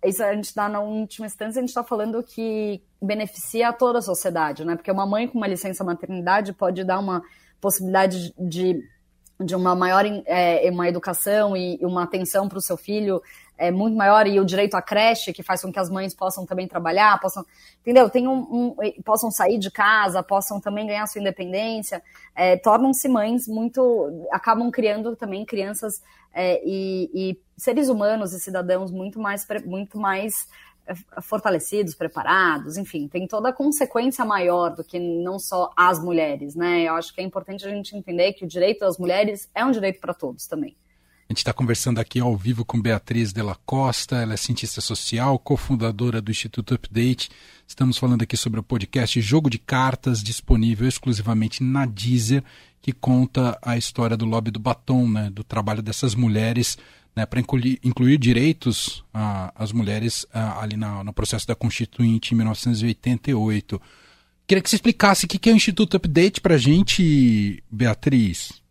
Isso 0.05 0.23
a 0.23 0.35
gente 0.35 0.47
está 0.47 0.69
na 0.69 0.81
última 0.81 1.27
instância, 1.27 1.59
a 1.59 1.63
gente 1.63 1.69
está 1.69 1.85
falando 1.85 2.23
que 2.23 2.83
beneficia 3.01 3.69
a 3.69 3.73
toda 3.73 3.99
a 3.99 4.03
sociedade, 4.03 4.65
né? 4.65 4.75
Porque 4.75 4.91
uma 4.91 5.07
mãe 5.07 5.29
com 5.29 5.39
uma 5.39 5.47
licença 5.47 5.85
maternidade 5.85 6.53
pode 6.53 6.83
dar 6.85 6.99
uma 6.99 7.23
possibilidade 7.61 8.33
de, 8.39 8.83
de 9.39 9.55
uma 9.55 9.75
maior 9.75 10.05
é, 10.27 10.69
uma 10.71 10.89
educação 10.89 11.57
e 11.57 11.79
uma 11.83 12.05
atenção 12.05 12.49
para 12.49 12.59
o 12.59 12.63
seu 12.63 12.77
filho 12.77 13.21
é 13.57 13.71
muito 13.71 13.97
maior 13.97 14.27
e 14.27 14.41
o 14.41 14.45
direito 14.45 14.75
à 14.75 14.83
creche, 14.83 15.33
que 15.33 15.43
faz 15.43 15.63
com 15.63 15.73
que 15.73 15.79
as 15.79 15.91
mães 15.91 16.15
possam 16.15 16.45
também 16.45 16.67
trabalhar, 16.67 17.21
possam, 17.21 17.45
entendeu? 17.81 18.11
Tem 18.11 18.27
um, 18.27 18.39
um 18.41 18.77
possam 19.05 19.31
sair 19.31 19.59
de 19.59 19.71
casa, 19.71 20.23
possam 20.23 20.61
também 20.61 20.87
ganhar 20.87 21.07
sua 21.07 21.21
independência, 21.21 22.03
é, 22.35 22.57
tornam-se 22.57 23.09
mães 23.09 23.47
muito, 23.47 24.27
acabam 24.33 24.71
criando 24.71 25.15
também 25.15 25.45
crianças 25.45 26.03
é, 26.33 26.61
e, 26.65 27.11
e, 27.15 27.41
seres 27.57 27.89
humanos 27.89 28.33
e 28.33 28.41
cidadãos 28.41 28.91
muito 28.91 29.21
mais, 29.21 29.47
muito 29.65 29.99
mais 29.99 30.49
é, 30.87 30.95
fortalecidos, 31.21 31.95
preparados, 31.95 32.77
enfim, 32.77 33.07
tem 33.07 33.27
toda 33.29 33.51
a 33.51 33.53
consequência 33.53 34.25
maior 34.25 34.71
do 34.71 34.83
que 34.83 34.99
não 34.99 35.39
só 35.39 35.71
as 35.77 36.03
mulheres, 36.03 36.57
né? 36.57 36.83
Eu 36.83 36.95
acho 36.95 37.15
que 37.15 37.21
é 37.21 37.25
importante 37.25 37.65
a 37.67 37.71
gente 37.71 37.97
entender 37.97 38.33
que 38.33 38.45
o 38.45 38.49
direito 38.49 38.81
das 38.81 38.99
mulheres 38.99 39.49
é 39.55 39.65
um 39.65 39.71
direito 39.71 40.01
para 40.01 40.15
todos 40.15 40.47
também. 40.49 40.77
A 41.33 41.35
gente 41.35 41.39
está 41.39 41.53
conversando 41.55 41.99
aqui 41.99 42.21
ao 42.21 42.37
vivo 42.37 42.63
com 42.63 42.79
Beatriz 42.79 43.33
Della 43.33 43.57
Costa, 43.65 44.17
ela 44.17 44.35
é 44.35 44.37
cientista 44.37 44.83
social, 44.83 45.39
cofundadora 45.39 46.21
do 46.21 46.31
Instituto 46.31 46.75
Update. 46.75 47.31
Estamos 47.67 47.97
falando 47.97 48.21
aqui 48.21 48.37
sobre 48.37 48.61
o 48.61 48.63
podcast 48.63 49.19
Jogo 49.19 49.49
de 49.49 49.59
Cartas, 49.59 50.23
disponível 50.23 50.87
exclusivamente 50.87 51.63
na 51.63 51.87
Deezer, 51.87 52.45
que 52.83 52.93
conta 52.93 53.59
a 53.63 53.79
história 53.79 54.15
do 54.15 54.27
lobby 54.27 54.51
do 54.51 54.61
batom, 54.61 55.09
né, 55.09 55.31
do 55.31 55.43
trabalho 55.43 55.81
dessas 55.81 56.15
mulheres 56.15 56.77
né, 57.17 57.25
para 57.25 57.41
incluir, 57.41 57.81
incluir, 57.83 58.19
direitos 58.19 59.03
às 59.55 59.73
mulheres 59.73 60.27
ali 60.35 60.77
na, 60.77 61.03
no 61.03 61.15
processo 61.15 61.47
da 61.47 61.55
Constituinte 61.55 62.35
em 62.35 62.37
1988. 62.37 63.81
Queria 64.47 64.61
que 64.61 64.69
você 64.69 64.77
explicasse 64.77 65.25
o 65.25 65.29
que 65.29 65.49
é 65.49 65.53
o 65.55 65.57
Instituto 65.57 65.97
Update 65.97 66.43
para 66.43 66.57
a 66.57 66.59
gente, 66.59 67.65
Beatriz. 67.71 68.62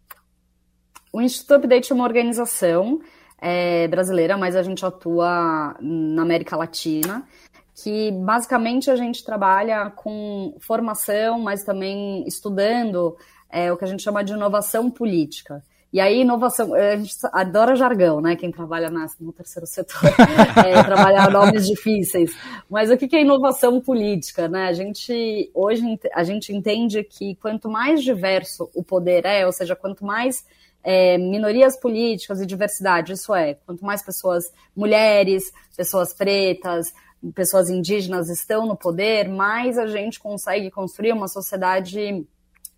O 1.12 1.22
Instituto 1.22 1.56
Update 1.56 1.92
é 1.92 1.96
uma 1.96 2.06
organização 2.06 3.02
é, 3.40 3.88
brasileira, 3.88 4.38
mas 4.38 4.56
a 4.56 4.64
gente 4.64 4.86
atua 4.86 5.76
na 5.82 6.22
América 6.22 6.56
Latina, 6.56 7.28
que 7.76 8.12
basicamente 8.12 8.90
a 8.90 8.96
gente 8.96 9.24
trabalha 9.24 9.90
com 9.90 10.56
formação, 10.60 11.40
mas 11.40 11.64
também 11.64 12.24
estudando 12.28 13.18
é, 13.50 13.72
o 13.74 13.78
que 13.78 13.84
a 13.84 13.88
gente 13.88 14.04
chama 14.04 14.24
de 14.24 14.34
inovação 14.34 14.90
política. 14.90 15.62
E 15.94 16.00
aí, 16.00 16.22
inovação, 16.22 16.74
a 16.74 16.96
gente 16.96 17.14
adora 17.34 17.76
jargão, 17.76 18.22
né? 18.22 18.38
Quem 18.38 18.50
trabalha 18.50 18.90
no 19.20 19.34
terceiro 19.34 19.68
setor, 19.68 20.00
é, 20.66 20.82
trabalhar 20.84 21.30
nomes 21.30 21.68
difíceis. 21.68 22.34
Mas 22.70 22.90
o 22.90 22.96
que 22.96 23.14
é 23.14 23.22
inovação 23.22 23.82
política, 23.82 24.48
né? 24.48 24.68
A 24.68 24.74
gente, 24.74 25.52
hoje, 25.54 26.00
a 26.14 26.24
gente 26.24 26.54
entende 26.56 27.04
que 27.04 27.36
quanto 27.36 27.70
mais 27.70 28.02
diverso 28.02 28.70
o 28.74 28.82
poder 28.82 29.26
é, 29.26 29.46
ou 29.46 29.52
seja, 29.52 29.76
quanto 29.76 30.06
mais 30.06 30.46
é, 30.84 31.18
minorias 31.18 31.78
políticas 31.78 32.42
e 32.42 32.46
diversidade, 32.46 33.14
isso 33.14 33.34
é, 33.34 33.56
quanto 33.66 33.86
mais 33.86 34.04
pessoas, 34.04 34.52
mulheres, 34.76 35.52
pessoas 35.76 36.14
pretas, 36.14 36.94
pessoas 37.36 37.70
indígenas 37.70 38.30
estão 38.30 38.66
no 38.66 38.76
poder, 38.76 39.30
mais 39.30 39.78
a 39.78 39.86
gente 39.86 40.20
consegue 40.20 40.72
construir 40.72 41.12
uma 41.12 41.28
sociedade 41.28 42.26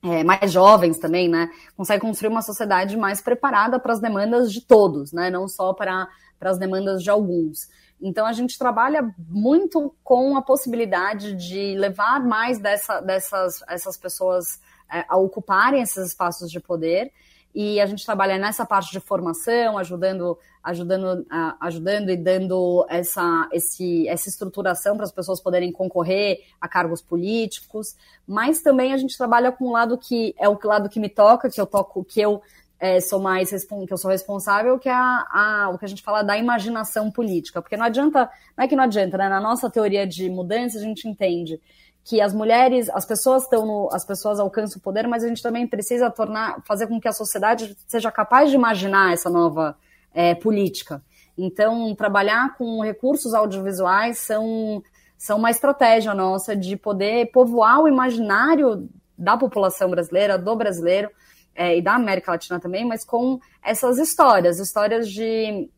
é, 0.04 0.22
mais 0.22 0.52
jovens 0.52 0.98
também, 0.98 1.30
né? 1.30 1.50
Consegue 1.78 2.02
construir 2.02 2.30
uma 2.30 2.42
sociedade 2.42 2.98
mais 2.98 3.22
preparada 3.22 3.80
para 3.80 3.94
as 3.94 4.02
demandas 4.02 4.52
de 4.52 4.60
todos, 4.60 5.14
né? 5.14 5.30
Não 5.30 5.48
só 5.48 5.74
para, 5.74 6.10
as 6.42 6.58
demandas 6.58 7.02
de 7.02 7.10
alguns. 7.10 7.70
Então 8.02 8.26
a 8.26 8.34
gente 8.34 8.58
trabalha 8.60 9.16
muito 9.30 9.96
com 10.04 10.36
a 10.36 10.42
possibilidade 10.42 11.36
de 11.36 11.74
levar 11.78 12.22
mais 12.22 12.60
dessa, 12.60 13.00
dessas 13.00 13.64
essas 13.70 13.96
pessoas 13.96 14.60
é, 14.92 15.06
a 15.08 15.16
ocuparem 15.16 15.82
esses 15.82 16.08
espaços 16.08 16.52
de 16.52 16.60
poder 16.60 17.14
e 17.54 17.80
a 17.80 17.86
gente 17.86 18.06
trabalha 18.06 18.38
nessa 18.38 18.66
parte 18.66 18.92
de 18.92 19.00
formação, 19.00 19.78
ajudando, 19.78 20.38
ajudando, 20.64 21.26
ajudando 21.60 22.10
e 22.10 22.18
dando 22.18 22.86
essa, 22.90 23.48
esse, 23.52 24.08
essa 24.08 24.30
estruturação 24.30 24.96
para 24.96 25.06
as 25.06 25.12
pessoas 25.12 25.40
poderem 25.40 25.72
concorrer 25.72 26.40
a 26.60 26.68
cargos 26.68 27.02
políticos, 27.02 27.96
mas 28.28 28.62
também 28.62 28.94
a 28.94 28.98
gente 28.98 29.18
trabalha 29.18 29.52
com 29.52 29.66
o 29.66 29.72
lado 29.72 29.98
que 29.98 30.34
é 30.40 30.50
o 30.50 30.58
lado 30.64 30.90
que 30.90 31.00
me 31.00 31.10
toca, 31.10 31.50
que 31.50 31.62
eu 31.62 31.68
toco, 31.68 32.04
que 32.04 32.20
eu 32.20 32.42
é, 32.80 33.00
sou 33.00 33.20
mais 33.20 33.50
que 33.50 33.94
eu 33.94 33.98
sou 33.98 34.12
responsável, 34.12 34.78
que 34.78 34.90
é 34.90 34.94
a, 34.94 35.26
a, 35.32 35.70
o 35.74 35.78
que 35.78 35.86
a 35.86 35.88
gente 35.88 36.04
fala 36.04 36.22
da 36.22 36.38
imaginação 36.38 37.10
política, 37.10 37.62
porque 37.62 37.78
não 37.78 37.86
adianta, 37.86 38.30
não 38.58 38.66
é 38.66 38.68
que 38.68 38.76
não 38.76 38.84
adianta, 38.84 39.18
né? 39.18 39.30
Na 39.30 39.40
nossa 39.40 39.70
teoria 39.70 40.06
de 40.06 40.30
mudança 40.30 40.80
a 40.80 40.82
gente 40.82 41.08
entende 41.08 41.62
que 42.04 42.20
as 42.20 42.34
mulheres, 42.34 42.90
as 42.90 43.06
pessoas 43.06 43.44
estão 43.44 43.66
no, 43.66 43.90
as 43.92 44.06
pessoas 44.06 44.40
alcançam 44.40 44.78
o 44.78 44.82
poder, 44.82 45.08
mas 45.08 45.24
a 45.24 45.28
gente 45.28 45.42
também 45.42 45.66
precisa 45.66 46.10
tornar, 46.10 46.62
fazer 46.66 46.88
com 46.88 47.00
que 47.00 47.08
a 47.08 47.14
sociedade 47.14 47.78
seja 47.88 48.12
capaz 48.12 48.50
de 48.50 48.56
imaginar 48.56 49.14
essa 49.14 49.30
nova 49.30 49.78
é, 50.14 50.36
política. 50.36 51.02
Então, 51.38 51.96
trabalhar 51.96 52.56
com 52.58 52.84
recursos 52.84 53.34
audiovisuais 53.34 54.20
são, 54.20 54.84
são 55.18 55.38
uma 55.38 55.50
estratégia 55.50 56.14
nossa 56.14 56.56
de 56.56 56.76
poder 56.76 57.32
povoar 57.32 57.82
o 57.82 57.88
imaginário 57.88 58.90
da 59.18 59.38
população 59.38 59.90
brasileira, 59.90 60.38
do 60.38 60.56
brasileiro 60.56 61.10
é, 61.56 61.78
e 61.78 61.82
da 61.82 61.96
América 61.96 62.32
Latina 62.32 62.60
também, 62.60 62.86
mas 62.86 63.06
com 63.06 63.40
essas 63.64 63.98
histórias, 63.98 64.60
histórias 64.60 65.10
de 65.10 65.70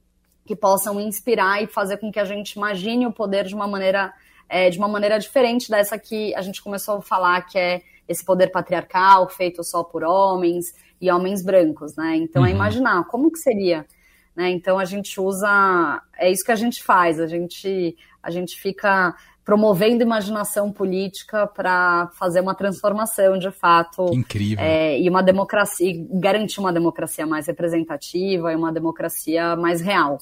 que 0.45 0.55
possam 0.55 0.99
inspirar 0.99 1.61
e 1.61 1.67
fazer 1.67 1.97
com 1.97 2.11
que 2.11 2.19
a 2.19 2.25
gente 2.25 2.53
imagine 2.53 3.05
o 3.07 3.11
poder 3.11 3.45
de 3.45 3.55
uma 3.55 3.67
maneira 3.67 4.13
é, 4.47 4.69
de 4.69 4.77
uma 4.77 4.87
maneira 4.87 5.19
diferente 5.19 5.69
dessa 5.69 5.97
que 5.97 6.33
a 6.35 6.41
gente 6.41 6.61
começou 6.61 6.97
a 6.97 7.01
falar, 7.01 7.41
que 7.41 7.57
é 7.57 7.81
esse 8.07 8.23
poder 8.23 8.51
patriarcal 8.51 9.27
feito 9.29 9.63
só 9.63 9.83
por 9.83 10.03
homens 10.03 10.73
e 11.01 11.11
homens 11.11 11.43
brancos, 11.43 11.95
né? 11.95 12.15
Então 12.17 12.43
é 12.43 12.49
uhum. 12.49 12.51
é 12.51 12.55
imaginar 12.55 13.03
como 13.05 13.31
que 13.31 13.39
seria, 13.39 13.85
né? 14.35 14.49
Então 14.51 14.77
a 14.77 14.85
gente 14.85 15.19
usa, 15.19 16.01
é 16.17 16.31
isso 16.31 16.45
que 16.45 16.51
a 16.51 16.55
gente 16.55 16.83
faz, 16.83 17.19
a 17.19 17.27
gente 17.27 17.97
a 18.21 18.31
gente 18.31 18.59
fica 18.59 19.15
promovendo 19.45 20.01
imaginação 20.01 20.71
política 20.71 21.45
para 21.45 22.09
fazer 22.13 22.41
uma 22.41 22.55
transformação 22.55 23.37
de 23.37 23.51
fato. 23.51 24.11
Incrível. 24.11 24.65
É, 24.65 24.99
e 24.99 25.07
uma 25.07 25.21
democracia, 25.21 25.93
garantir 26.09 26.59
uma 26.59 26.73
democracia 26.73 27.27
mais 27.27 27.45
representativa 27.45 28.51
e 28.51 28.55
uma 28.55 28.73
democracia 28.73 29.55
mais 29.55 29.81
real. 29.81 30.17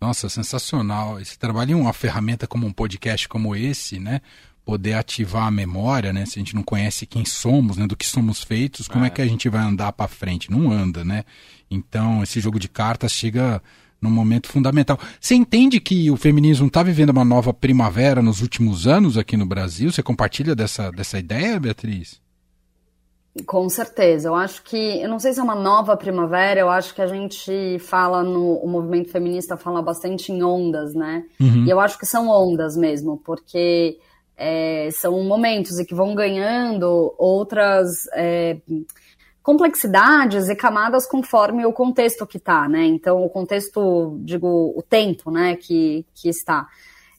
Nossa, 0.00 0.28
sensacional. 0.28 1.20
Esse 1.20 1.38
trabalho 1.38 1.72
em 1.72 1.80
uma 1.80 1.92
ferramenta 1.92 2.46
como 2.46 2.66
um 2.66 2.72
podcast 2.72 3.28
como 3.28 3.54
esse, 3.54 3.98
né? 3.98 4.20
Poder 4.64 4.94
ativar 4.94 5.46
a 5.46 5.50
memória, 5.50 6.12
né? 6.12 6.26
Se 6.26 6.38
a 6.38 6.40
gente 6.40 6.54
não 6.54 6.62
conhece 6.62 7.06
quem 7.06 7.24
somos, 7.24 7.76
né? 7.76 7.86
Do 7.86 7.96
que 7.96 8.06
somos 8.06 8.42
feitos, 8.42 8.88
como 8.88 9.04
é, 9.04 9.08
é 9.08 9.10
que 9.10 9.22
a 9.22 9.26
gente 9.26 9.48
vai 9.48 9.62
andar 9.62 9.92
para 9.92 10.08
frente? 10.08 10.50
Não 10.50 10.70
anda, 10.70 11.04
né? 11.04 11.24
Então, 11.70 12.22
esse 12.22 12.40
jogo 12.40 12.58
de 12.58 12.68
cartas 12.68 13.12
chega 13.12 13.62
num 14.00 14.10
momento 14.10 14.48
fundamental. 14.48 14.98
Você 15.18 15.34
entende 15.34 15.80
que 15.80 16.10
o 16.10 16.16
feminismo 16.16 16.66
está 16.66 16.82
vivendo 16.82 17.10
uma 17.10 17.24
nova 17.24 17.52
primavera 17.54 18.20
nos 18.20 18.42
últimos 18.42 18.86
anos 18.86 19.16
aqui 19.16 19.36
no 19.36 19.46
Brasil? 19.46 19.90
Você 19.90 20.02
compartilha 20.02 20.54
dessa, 20.54 20.90
dessa 20.90 21.18
ideia, 21.18 21.58
Beatriz? 21.58 22.23
Com 23.46 23.68
certeza. 23.68 24.28
Eu 24.28 24.34
acho 24.34 24.62
que, 24.62 25.02
eu 25.02 25.08
não 25.08 25.18
sei 25.18 25.32
se 25.32 25.40
é 25.40 25.42
uma 25.42 25.56
nova 25.56 25.96
primavera, 25.96 26.60
eu 26.60 26.70
acho 26.70 26.94
que 26.94 27.02
a 27.02 27.06
gente 27.06 27.78
fala 27.80 28.22
no 28.22 28.54
o 28.58 28.68
movimento 28.68 29.10
feminista 29.10 29.56
fala 29.56 29.82
bastante 29.82 30.30
em 30.30 30.42
ondas, 30.42 30.94
né? 30.94 31.24
Uhum. 31.40 31.64
E 31.64 31.70
eu 31.70 31.80
acho 31.80 31.98
que 31.98 32.06
são 32.06 32.28
ondas 32.28 32.76
mesmo, 32.76 33.20
porque 33.24 33.98
é, 34.36 34.88
são 34.92 35.22
momentos 35.24 35.80
e 35.80 35.84
que 35.84 35.94
vão 35.94 36.14
ganhando 36.14 37.12
outras 37.18 37.88
é, 38.14 38.58
complexidades 39.42 40.48
e 40.48 40.54
camadas 40.54 41.04
conforme 41.04 41.66
o 41.66 41.72
contexto 41.72 42.26
que 42.26 42.38
está, 42.38 42.68
né? 42.68 42.84
Então, 42.86 43.22
o 43.22 43.28
contexto, 43.28 44.16
digo, 44.22 44.72
o 44.76 44.82
tempo, 44.82 45.30
né, 45.30 45.56
que, 45.56 46.06
que 46.14 46.28
está. 46.28 46.68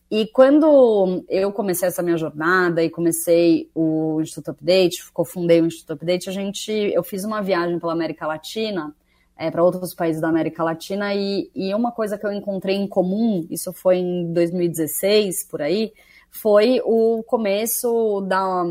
E 0.09 0.27
quando 0.27 1.25
eu 1.27 1.51
comecei 1.51 1.87
essa 1.87 2.03
minha 2.03 2.17
jornada 2.17 2.83
e 2.83 2.89
comecei 2.89 3.69
o 3.73 4.19
Instituto 4.21 4.51
Update, 4.51 5.11
cofundei 5.11 5.61
o 5.61 5.65
Instituto 5.65 5.93
Update, 5.93 6.29
a 6.29 6.31
gente, 6.31 6.71
eu 6.71 7.03
fiz 7.03 7.23
uma 7.23 7.41
viagem 7.41 7.79
pela 7.79 7.93
América 7.93 8.27
Latina, 8.27 8.95
é, 9.37 9.49
para 9.49 9.63
outros 9.63 9.93
países 9.93 10.21
da 10.21 10.29
América 10.29 10.63
Latina, 10.63 11.13
e, 11.13 11.49
e 11.55 11.73
uma 11.73 11.91
coisa 11.91 12.17
que 12.17 12.25
eu 12.25 12.31
encontrei 12.31 12.75
em 12.75 12.87
comum, 12.87 13.45
isso 13.49 13.73
foi 13.73 13.97
em 13.97 14.31
2016, 14.31 15.47
por 15.49 15.61
aí, 15.61 15.91
foi 16.29 16.81
o 16.83 17.23
começo 17.23 18.21
da, 18.21 18.63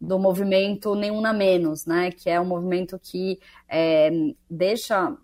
do 0.00 0.18
movimento 0.18 0.94
Nenhum 0.94 1.20
na 1.20 1.32
Menos, 1.32 1.84
né? 1.84 2.10
Que 2.12 2.30
é 2.30 2.40
um 2.40 2.44
movimento 2.44 2.98
que 2.98 3.40
é, 3.68 4.10
deixa 4.48 5.16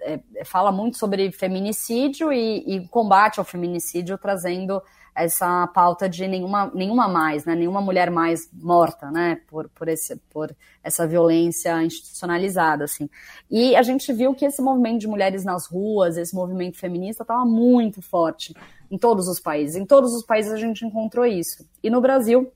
é, 0.00 0.20
fala 0.44 0.70
muito 0.70 0.98
sobre 0.98 1.32
feminicídio 1.32 2.32
e, 2.32 2.58
e, 2.66 2.88
combate 2.88 3.38
ao 3.38 3.44
feminicídio, 3.44 4.18
trazendo 4.18 4.82
essa 5.22 5.66
pauta 5.68 6.08
de 6.08 6.26
nenhuma, 6.26 6.70
nenhuma 6.74 7.08
mais, 7.08 7.44
né? 7.44 7.54
Nenhuma 7.54 7.80
mulher 7.80 8.10
mais 8.10 8.48
morta, 8.52 9.10
né? 9.10 9.40
Por, 9.46 9.68
por, 9.70 9.88
esse, 9.88 10.16
por 10.30 10.54
essa 10.82 11.06
violência 11.06 11.82
institucionalizada, 11.82 12.84
assim. 12.84 13.08
E 13.50 13.76
a 13.76 13.82
gente 13.82 14.12
viu 14.12 14.34
que 14.34 14.44
esse 14.44 14.62
movimento 14.62 15.00
de 15.00 15.08
mulheres 15.08 15.44
nas 15.44 15.66
ruas, 15.66 16.16
esse 16.16 16.34
movimento 16.34 16.78
feminista, 16.78 17.22
estava 17.22 17.44
muito 17.44 18.00
forte 18.00 18.54
em 18.90 18.98
todos 18.98 19.28
os 19.28 19.38
países. 19.38 19.76
Em 19.76 19.84
todos 19.84 20.14
os 20.14 20.24
países 20.24 20.52
a 20.52 20.56
gente 20.56 20.84
encontrou 20.84 21.24
isso. 21.24 21.66
E 21.82 21.90
no 21.90 22.00
Brasil, 22.00 22.50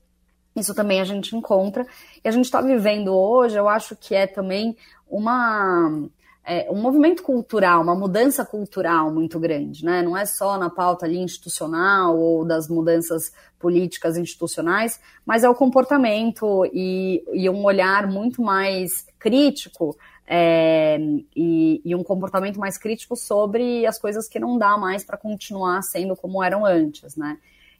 isso 0.55 0.73
também 0.73 1.01
a 1.01 1.05
gente 1.05 1.35
encontra. 1.35 1.85
E 2.23 2.27
a 2.27 2.31
gente 2.31 2.45
está 2.45 2.61
vivendo 2.61 3.13
hoje, 3.13 3.57
eu 3.57 3.67
acho 3.67 3.95
que 3.95 4.15
é 4.15 4.25
também 4.25 4.75
uma 5.07 6.07
é, 6.45 6.69
um 6.69 6.79
movimento 6.79 7.23
cultural, 7.23 7.81
uma 7.81 7.95
mudança 7.95 8.45
cultural 8.45 9.11
muito 9.11 9.39
grande, 9.39 9.83
né? 9.83 10.03
Não 10.03 10.15
é 10.15 10.25
só 10.25 10.57
na 10.57 10.69
pauta 10.69 11.05
ali 11.05 11.17
institucional 11.17 12.17
ou 12.17 12.45
das 12.45 12.69
mudanças 12.69 13.33
políticas 13.59 14.15
institucionais, 14.15 14.99
mas 15.25 15.43
é 15.43 15.49
o 15.49 15.55
comportamento 15.55 16.63
e, 16.71 17.23
e 17.33 17.49
um 17.49 17.63
olhar 17.63 18.07
muito 18.07 18.43
mais 18.43 19.07
crítico 19.17 19.97
é, 20.27 20.99
e, 21.35 21.81
e, 21.83 21.95
um 21.95 22.03
comportamento 22.03 22.59
mais 22.59 22.77
crítico 22.77 23.15
sobre 23.15 23.85
as 23.85 23.99
coisas 23.99 24.27
que 24.27 24.39
não 24.39 24.57
dá 24.57 24.77
mais 24.77 25.03
para 25.03 25.17
continuar 25.17 25.81
sendo 25.81 26.15
como 26.15 26.43
eram 26.43 26.65
antes, 26.65 27.15
né? 27.15 27.37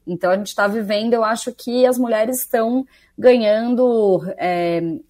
Então 0.08 0.32
a 0.32 0.38
gente 0.38 0.48
está 0.48 0.68
vivendo, 0.68 1.13
eu 1.13 1.24
acho 1.24 1.52
que 1.52 1.86
as 1.86 1.98
mulheres 1.98 2.39
estão 2.39 2.86
ganhando, 3.18 4.22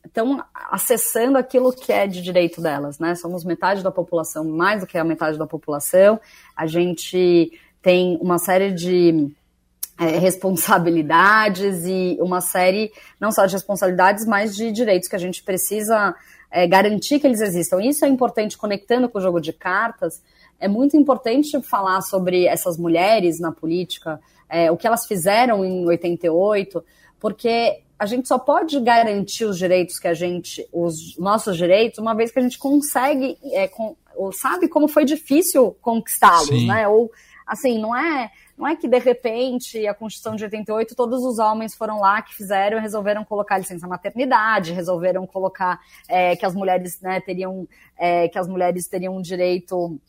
estão 0.05 0.39
é, 0.39 0.43
acessando 0.69 1.37
aquilo 1.37 1.73
que 1.73 1.91
é 1.91 2.07
de 2.07 2.21
direito 2.21 2.61
delas, 2.61 2.99
né? 2.99 3.15
Somos 3.15 3.43
metade 3.43 3.83
da 3.83 3.91
população, 3.91 4.45
mais 4.45 4.81
do 4.81 4.87
que 4.87 4.97
a 4.97 5.03
metade 5.03 5.37
da 5.37 5.47
população. 5.47 6.19
A 6.55 6.67
gente 6.67 7.51
tem 7.81 8.17
uma 8.21 8.37
série 8.37 8.71
de 8.71 9.31
é, 9.99 10.17
responsabilidades 10.17 11.85
e 11.85 12.17
uma 12.19 12.41
série 12.41 12.91
não 13.19 13.31
só 13.31 13.45
de 13.45 13.53
responsabilidades, 13.53 14.25
mas 14.25 14.55
de 14.55 14.71
direitos 14.71 15.07
que 15.07 15.15
a 15.15 15.19
gente 15.19 15.43
precisa 15.43 16.15
é, 16.51 16.67
garantir 16.67 17.19
que 17.19 17.27
eles 17.27 17.41
existam. 17.41 17.81
Isso 17.81 18.05
é 18.05 18.07
importante 18.07 18.57
conectando 18.57 19.09
com 19.09 19.17
o 19.17 19.21
jogo 19.21 19.39
de 19.39 19.51
cartas. 19.51 20.21
É 20.59 20.67
muito 20.67 20.95
importante 20.95 21.61
falar 21.61 22.01
sobre 22.01 22.45
essas 22.45 22.77
mulheres 22.77 23.39
na 23.39 23.51
política 23.51 24.19
é, 24.49 24.71
o 24.71 24.77
que 24.77 24.87
elas 24.87 25.05
fizeram 25.05 25.63
em 25.65 25.85
88, 25.85 26.83
porque 27.19 27.81
a 27.97 28.05
gente 28.05 28.27
só 28.27 28.37
pode 28.37 28.79
garantir 28.79 29.45
os 29.45 29.57
direitos 29.57 29.97
que 29.97 30.07
a 30.07 30.13
gente, 30.13 30.67
os 30.71 31.17
nossos 31.17 31.55
direitos, 31.55 31.99
uma 31.99 32.13
vez 32.13 32.31
que 32.31 32.39
a 32.39 32.41
gente 32.41 32.57
consegue, 32.57 33.37
é, 33.53 33.67
com, 33.67 33.95
ou 34.15 34.31
sabe 34.31 34.67
como 34.67 34.87
foi 34.87 35.05
difícil 35.05 35.75
conquistá-los, 35.81 36.65
né? 36.67 36.87
Ou 36.87 37.09
assim, 37.47 37.79
não 37.79 37.95
é, 37.95 38.29
não 38.57 38.67
é 38.67 38.75
que 38.75 38.87
de 38.87 38.97
repente 38.97 39.85
a 39.87 39.93
Constituição 39.93 40.35
de 40.35 40.43
88 40.43 40.95
todos 40.95 41.23
os 41.23 41.39
homens 41.39 41.75
foram 41.75 41.99
lá 41.99 42.21
que 42.21 42.33
fizeram, 42.33 42.79
resolveram 42.79 43.23
colocar 43.23 43.57
licença 43.57 43.87
maternidade, 43.87 44.73
resolveram 44.73 45.25
colocar 45.27 45.79
é, 46.09 46.35
que 46.35 46.45
as 46.45 46.55
mulheres, 46.55 46.99
né, 47.01 47.21
teriam, 47.21 47.67
é, 47.97 48.27
que 48.27 48.39
as 48.39 48.47
mulheres 48.47 48.87
teriam 48.87 49.15
um 49.15 49.21
direito 49.21 49.99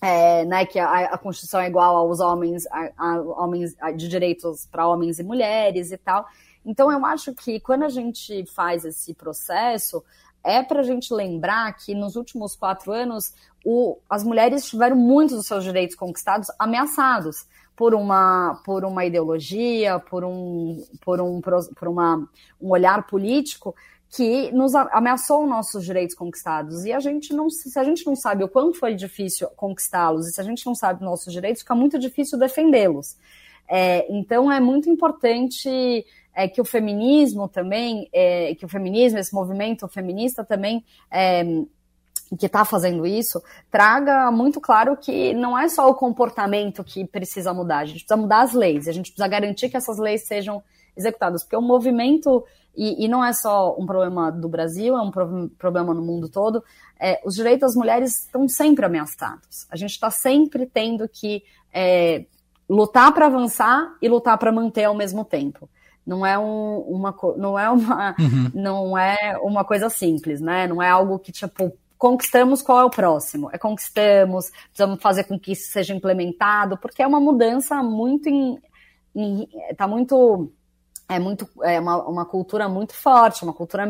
é, 0.00 0.44
né, 0.44 0.64
que 0.64 0.78
a, 0.78 1.06
a, 1.06 1.18
Constituição 1.18 1.60
é 1.60 1.66
igual 1.66 1.96
aos 1.96 2.20
homens, 2.20 2.66
a, 2.66 2.90
a 2.96 3.20
homens 3.42 3.74
de 3.96 4.08
direitos 4.08 4.66
para 4.70 4.86
homens 4.86 5.18
e 5.18 5.24
mulheres 5.24 5.90
e 5.90 5.96
tal. 5.96 6.26
Então, 6.64 6.92
eu 6.92 7.04
acho 7.04 7.34
que 7.34 7.58
quando 7.60 7.84
a 7.84 7.88
gente 7.88 8.44
faz 8.46 8.84
esse 8.84 9.14
processo, 9.14 10.04
é 10.44 10.62
para 10.62 10.80
a 10.80 10.84
gente 10.84 11.12
lembrar 11.12 11.72
que 11.76 11.94
nos 11.94 12.16
últimos 12.16 12.54
quatro 12.54 12.92
anos 12.92 13.32
o, 13.64 13.98
as 14.08 14.22
mulheres 14.22 14.68
tiveram 14.68 14.96
muitos 14.96 15.36
dos 15.36 15.46
seus 15.46 15.64
direitos 15.64 15.96
conquistados 15.96 16.48
ameaçados 16.58 17.46
por 17.74 17.94
uma, 17.94 18.60
por 18.64 18.84
uma 18.84 19.04
ideologia, 19.04 19.98
por 19.98 20.24
um, 20.24 20.84
por 21.00 21.20
um, 21.20 21.40
por 21.40 21.88
uma, 21.88 22.28
um 22.60 22.70
olhar 22.70 23.06
político 23.06 23.74
que 24.10 24.50
nos 24.52 24.74
ameaçou 24.74 25.46
nossos 25.46 25.84
direitos 25.84 26.14
conquistados. 26.14 26.84
E 26.84 26.92
a 26.92 27.00
gente 27.00 27.34
não, 27.34 27.50
se 27.50 27.78
a 27.78 27.84
gente 27.84 28.06
não 28.06 28.16
sabe 28.16 28.42
o 28.42 28.48
quanto 28.48 28.78
foi 28.78 28.94
difícil 28.94 29.48
conquistá-los, 29.56 30.26
e 30.26 30.32
se 30.32 30.40
a 30.40 30.44
gente 30.44 30.64
não 30.64 30.74
sabe 30.74 31.04
nossos 31.04 31.32
direitos, 31.32 31.62
fica 31.62 31.74
muito 31.74 31.98
difícil 31.98 32.38
defendê-los. 32.38 33.16
É, 33.68 34.06
então 34.10 34.50
é 34.50 34.58
muito 34.58 34.88
importante 34.88 36.06
é, 36.34 36.48
que 36.48 36.60
o 36.60 36.64
feminismo 36.64 37.48
também, 37.48 38.08
é, 38.12 38.54
que 38.54 38.64
o 38.64 38.68
feminismo, 38.68 39.18
esse 39.18 39.34
movimento 39.34 39.86
feminista 39.88 40.42
também 40.42 40.82
é, 41.10 41.44
que 42.38 42.46
está 42.46 42.64
fazendo 42.64 43.06
isso, 43.06 43.42
traga 43.70 44.30
muito 44.30 44.60
claro 44.60 44.96
que 44.96 45.34
não 45.34 45.58
é 45.58 45.68
só 45.68 45.88
o 45.88 45.94
comportamento 45.94 46.82
que 46.82 47.06
precisa 47.06 47.52
mudar, 47.52 47.78
a 47.78 47.84
gente 47.84 48.04
precisa 48.04 48.16
mudar 48.16 48.40
as 48.40 48.54
leis, 48.54 48.88
a 48.88 48.92
gente 48.92 49.10
precisa 49.10 49.28
garantir 49.28 49.68
que 49.68 49.76
essas 49.76 49.98
leis 49.98 50.26
sejam 50.26 50.62
executadas, 50.96 51.42
porque 51.42 51.56
o 51.56 51.62
movimento 51.62 52.44
e, 52.78 53.04
e, 53.04 53.08
não 53.08 53.24
é 53.24 53.32
só 53.32 53.76
um 53.76 53.84
problema 53.84 54.30
do 54.30 54.48
Brasil, 54.48 54.96
é 54.96 55.02
um 55.02 55.10
pro, 55.10 55.50
problema 55.58 55.92
no 55.92 56.00
mundo 56.00 56.28
todo. 56.28 56.62
É, 57.00 57.20
os 57.24 57.34
direitos 57.34 57.62
das 57.62 57.74
mulheres 57.74 58.20
estão 58.20 58.46
sempre 58.46 58.86
ameaçados. 58.86 59.66
A 59.68 59.74
gente 59.74 59.90
está 59.90 60.10
sempre 60.10 60.64
tendo 60.64 61.08
que 61.08 61.42
é, 61.74 62.24
lutar 62.68 63.12
para 63.12 63.26
avançar 63.26 63.96
e 64.00 64.08
lutar 64.08 64.38
para 64.38 64.52
manter 64.52 64.84
ao 64.84 64.94
mesmo 64.94 65.24
tempo. 65.24 65.68
Não 66.06 66.24
é, 66.24 66.38
um, 66.38 66.78
uma, 66.82 67.12
não, 67.36 67.58
é 67.58 67.68
uma, 67.68 68.14
uhum. 68.16 68.50
não 68.54 68.96
é 68.96 69.36
uma 69.42 69.64
coisa 69.64 69.90
simples, 69.90 70.40
né? 70.40 70.68
Não 70.68 70.80
é 70.80 70.88
algo 70.88 71.18
que, 71.18 71.32
tipo, 71.32 71.76
conquistamos, 71.98 72.62
qual 72.62 72.78
é 72.78 72.84
o 72.84 72.90
próximo? 72.90 73.50
É 73.52 73.58
conquistamos, 73.58 74.52
precisamos 74.68 75.02
fazer 75.02 75.24
com 75.24 75.36
que 75.36 75.50
isso 75.50 75.72
seja 75.72 75.92
implementado, 75.92 76.78
porque 76.78 77.02
é 77.02 77.06
uma 77.08 77.18
mudança 77.18 77.82
muito. 77.82 78.30
Está 79.68 79.88
muito 79.88 80.52
é 81.08 81.18
muito 81.18 81.48
é 81.62 81.80
uma, 81.80 82.06
uma 82.06 82.26
cultura 82.26 82.68
muito 82.68 82.94
forte, 82.94 83.42
uma 83.42 83.54
cultura 83.54 83.86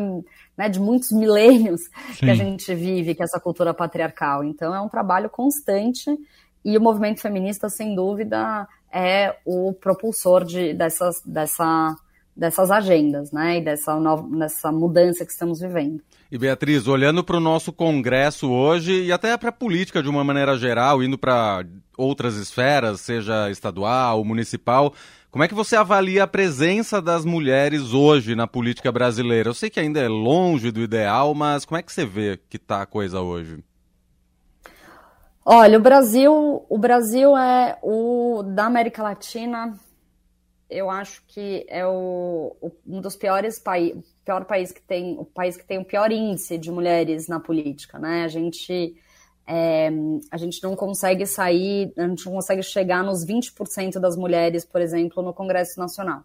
né, 0.57 0.69
de 0.69 0.79
muitos 0.79 1.11
milênios 1.11 1.81
Sim. 2.13 2.25
que 2.25 2.29
a 2.29 2.35
gente 2.35 2.73
vive, 2.73 3.13
que 3.13 3.21
é 3.21 3.25
essa 3.25 3.39
cultura 3.39 3.73
patriarcal. 3.73 4.43
Então 4.43 4.73
é 4.73 4.79
um 4.79 4.87
trabalho 4.87 5.29
constante 5.29 6.09
e 6.63 6.77
o 6.77 6.81
movimento 6.81 7.21
feminista, 7.21 7.69
sem 7.69 7.95
dúvida, 7.95 8.67
é 8.91 9.35
o 9.45 9.73
propulsor 9.73 10.43
de, 10.43 10.73
dessas, 10.73 11.21
dessa, 11.25 11.95
dessas 12.35 12.71
agendas, 12.71 13.31
né? 13.31 13.57
E 13.57 13.61
dessa, 13.63 13.95
nova, 13.95 14.27
dessa 14.37 14.71
mudança 14.71 15.25
que 15.25 15.31
estamos 15.31 15.59
vivendo. 15.59 16.01
E 16.31 16.37
Beatriz, 16.37 16.87
olhando 16.87 17.23
para 17.23 17.37
o 17.37 17.39
nosso 17.39 17.71
Congresso 17.71 18.51
hoje 18.51 19.05
e 19.05 19.11
até 19.11 19.35
para 19.37 19.49
a 19.49 19.53
política 19.53 20.03
de 20.03 20.09
uma 20.09 20.23
maneira 20.23 20.57
geral, 20.57 21.01
indo 21.01 21.17
para 21.17 21.65
outras 21.97 22.35
esferas, 22.35 23.01
seja 23.01 23.49
estadual, 23.49 24.23
municipal, 24.23 24.93
como 25.31 25.43
é 25.43 25.47
que 25.47 25.53
você 25.53 25.75
avalia 25.75 26.23
a 26.23 26.27
presença 26.27 27.01
das 27.01 27.23
mulheres 27.23 27.93
hoje 27.93 28.35
na 28.35 28.47
política 28.47 28.91
brasileira? 28.91 29.49
Eu 29.49 29.53
sei 29.53 29.69
que 29.69 29.79
ainda 29.79 29.99
é 29.99 30.07
longe 30.07 30.71
do 30.71 30.81
ideal, 30.81 31.35
mas 31.35 31.65
como 31.65 31.77
é 31.77 31.83
que 31.83 31.91
você 31.91 32.05
vê 32.05 32.39
que 32.49 32.57
está 32.57 32.81
a 32.81 32.85
coisa 32.85 33.21
hoje? 33.21 33.63
Olha, 35.45 35.77
o 35.77 35.81
Brasil, 35.81 36.65
o 36.67 36.77
Brasil 36.77 37.37
é 37.37 37.77
o 37.83 38.43
da 38.43 38.65
América 38.65 39.03
Latina. 39.03 39.73
Eu 40.67 40.89
acho 40.89 41.23
que 41.27 41.65
é 41.69 41.85
o, 41.85 42.55
o 42.59 42.71
um 42.87 43.01
dos 43.01 43.15
piores 43.15 43.59
países, 43.59 44.03
pior 44.25 44.45
país 44.45 44.71
que 44.71 44.81
tem, 44.81 45.15
o 45.17 45.25
país 45.25 45.57
que 45.57 45.65
tem 45.65 45.77
o 45.77 45.85
pior 45.85 46.11
índice 46.11 46.57
de 46.57 46.71
mulheres 46.71 47.27
na 47.27 47.39
política, 47.39 47.97
né? 47.97 48.23
A 48.23 48.27
gente 48.27 48.95
é, 49.51 49.89
a 50.29 50.37
gente 50.37 50.61
não 50.61 50.75
consegue 50.75 51.25
sair, 51.25 51.91
a 51.97 52.07
gente 52.07 52.23
não 52.27 52.33
consegue 52.33 52.61
chegar 52.61 53.03
nos 53.03 53.25
20% 53.25 53.99
das 53.99 54.15
mulheres, 54.15 54.63
por 54.63 54.79
exemplo, 54.79 55.23
no 55.23 55.33
Congresso 55.33 55.79
Nacional. 55.79 56.23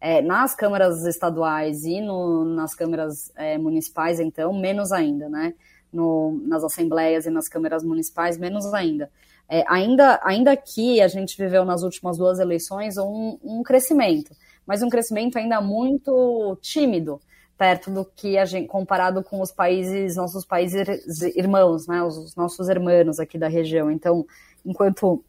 É, 0.00 0.20
nas 0.20 0.56
câmaras 0.56 1.04
estaduais 1.06 1.84
e 1.84 2.00
no, 2.00 2.44
nas 2.44 2.74
câmaras 2.74 3.30
é, 3.36 3.56
municipais, 3.56 4.18
então, 4.18 4.52
menos 4.52 4.90
ainda, 4.90 5.28
né? 5.28 5.54
No, 5.92 6.36
nas 6.44 6.64
assembleias 6.64 7.26
e 7.26 7.30
nas 7.30 7.48
câmaras 7.48 7.84
municipais, 7.84 8.36
menos 8.36 8.66
ainda. 8.74 9.08
É, 9.48 9.62
ainda, 9.68 10.18
ainda 10.24 10.56
que 10.56 11.00
a 11.00 11.06
gente 11.06 11.38
viveu 11.38 11.64
nas 11.64 11.84
últimas 11.84 12.18
duas 12.18 12.40
eleições 12.40 12.98
um, 12.98 13.38
um 13.44 13.62
crescimento, 13.62 14.34
mas 14.66 14.82
um 14.82 14.88
crescimento 14.88 15.38
ainda 15.38 15.60
muito 15.60 16.58
tímido 16.60 17.20
perto 17.56 17.90
do 17.90 18.04
que 18.04 18.36
a 18.36 18.44
gente 18.44 18.66
comparado 18.66 19.22
com 19.22 19.40
os 19.40 19.52
países, 19.52 20.16
nossos 20.16 20.44
países 20.44 21.22
irmãos, 21.36 21.86
né, 21.86 22.02
os 22.02 22.34
nossos 22.34 22.68
irmãos 22.68 23.18
aqui 23.20 23.38
da 23.38 23.48
região. 23.48 23.90
Então, 23.90 24.26
enquanto 24.64 25.24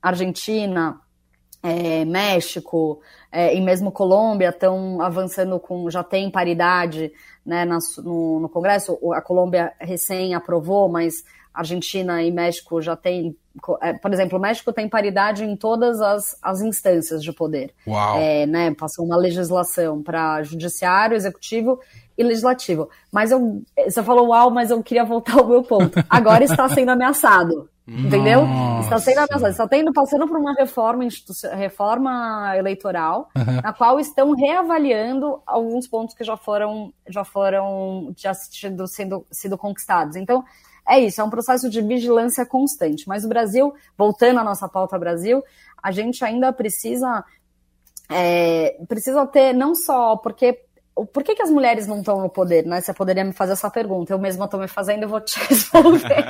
Argentina, 0.00 1.00
é, 1.62 2.04
México 2.04 3.00
é, 3.32 3.56
e 3.56 3.60
mesmo 3.60 3.90
Colômbia 3.90 4.50
estão 4.50 5.00
avançando 5.00 5.58
com, 5.58 5.90
já 5.90 6.04
tem 6.04 6.30
paridade 6.30 7.10
né, 7.44 7.64
no, 7.64 8.40
no 8.40 8.48
Congresso, 8.50 8.98
a 9.14 9.22
Colômbia 9.22 9.72
recém 9.80 10.34
aprovou, 10.34 10.90
mas 10.90 11.24
Argentina 11.54 12.20
e 12.22 12.32
México 12.32 12.82
já 12.82 12.96
têm, 12.96 13.36
é, 13.80 13.92
por 13.92 14.12
exemplo, 14.12 14.38
o 14.38 14.42
México 14.42 14.72
tem 14.72 14.88
paridade 14.88 15.44
em 15.44 15.56
todas 15.56 16.00
as, 16.00 16.36
as 16.42 16.60
instâncias 16.60 17.22
de 17.22 17.32
poder. 17.32 17.72
Uau. 17.86 18.18
É, 18.18 18.44
né, 18.44 18.74
passou 18.74 19.04
uma 19.04 19.16
legislação 19.16 20.02
para 20.02 20.42
judiciário, 20.42 21.16
executivo 21.16 21.78
e 22.18 22.24
legislativo. 22.24 22.88
Mas 23.12 23.30
eu, 23.30 23.62
você 23.76 24.02
falou 24.02 24.28
uau, 24.28 24.50
mas 24.50 24.70
eu 24.70 24.82
queria 24.82 25.04
voltar 25.04 25.38
ao 25.38 25.46
meu 25.46 25.62
ponto. 25.62 26.04
Agora 26.10 26.42
está 26.42 26.68
sendo 26.68 26.90
ameaçado. 26.90 27.70
Entendeu? 27.86 28.46
Nossa. 28.46 28.84
Está 28.84 28.98
sendo 28.98 29.18
ameaçado. 29.18 29.50
Está 29.50 29.68
tendo, 29.68 29.92
passando 29.92 30.26
por 30.26 30.38
uma 30.38 30.54
reforma, 30.54 31.04
reforma 31.52 32.56
eleitoral, 32.56 33.28
uhum. 33.36 33.60
na 33.62 33.72
qual 33.74 34.00
estão 34.00 34.34
reavaliando 34.34 35.42
alguns 35.46 35.86
pontos 35.86 36.14
que 36.14 36.24
já 36.24 36.36
foram, 36.36 36.92
já 37.06 37.24
foram 37.24 38.12
já 38.16 38.32
sendo, 38.32 38.86
sendo, 38.86 39.26
sido 39.30 39.58
conquistados. 39.58 40.16
Então, 40.16 40.42
é 40.88 41.00
isso, 41.00 41.20
é 41.20 41.24
um 41.24 41.30
processo 41.30 41.68
de 41.70 41.80
vigilância 41.80 42.44
constante. 42.44 43.08
Mas 43.08 43.24
o 43.24 43.28
Brasil, 43.28 43.72
voltando 43.96 44.40
à 44.40 44.44
nossa 44.44 44.68
pauta 44.68 44.98
Brasil, 44.98 45.42
a 45.82 45.90
gente 45.90 46.24
ainda 46.24 46.52
precisa 46.52 47.24
é, 48.10 48.76
precisa 48.86 49.26
ter 49.26 49.52
não 49.54 49.74
só 49.74 50.16
porque 50.16 50.60
por 51.12 51.24
que, 51.24 51.34
que 51.34 51.42
as 51.42 51.50
mulheres 51.50 51.86
não 51.88 51.98
estão 51.98 52.20
no 52.20 52.30
poder, 52.30 52.64
né? 52.64 52.80
Você 52.80 52.94
poderia 52.94 53.24
me 53.24 53.32
fazer 53.32 53.54
essa 53.54 53.68
pergunta, 53.68 54.12
eu 54.12 54.18
mesma 54.18 54.44
estou 54.44 54.60
me 54.60 54.68
fazendo 54.68 55.02
e 55.02 55.06
vou 55.06 55.20
te 55.20 55.38
responder. 55.48 56.24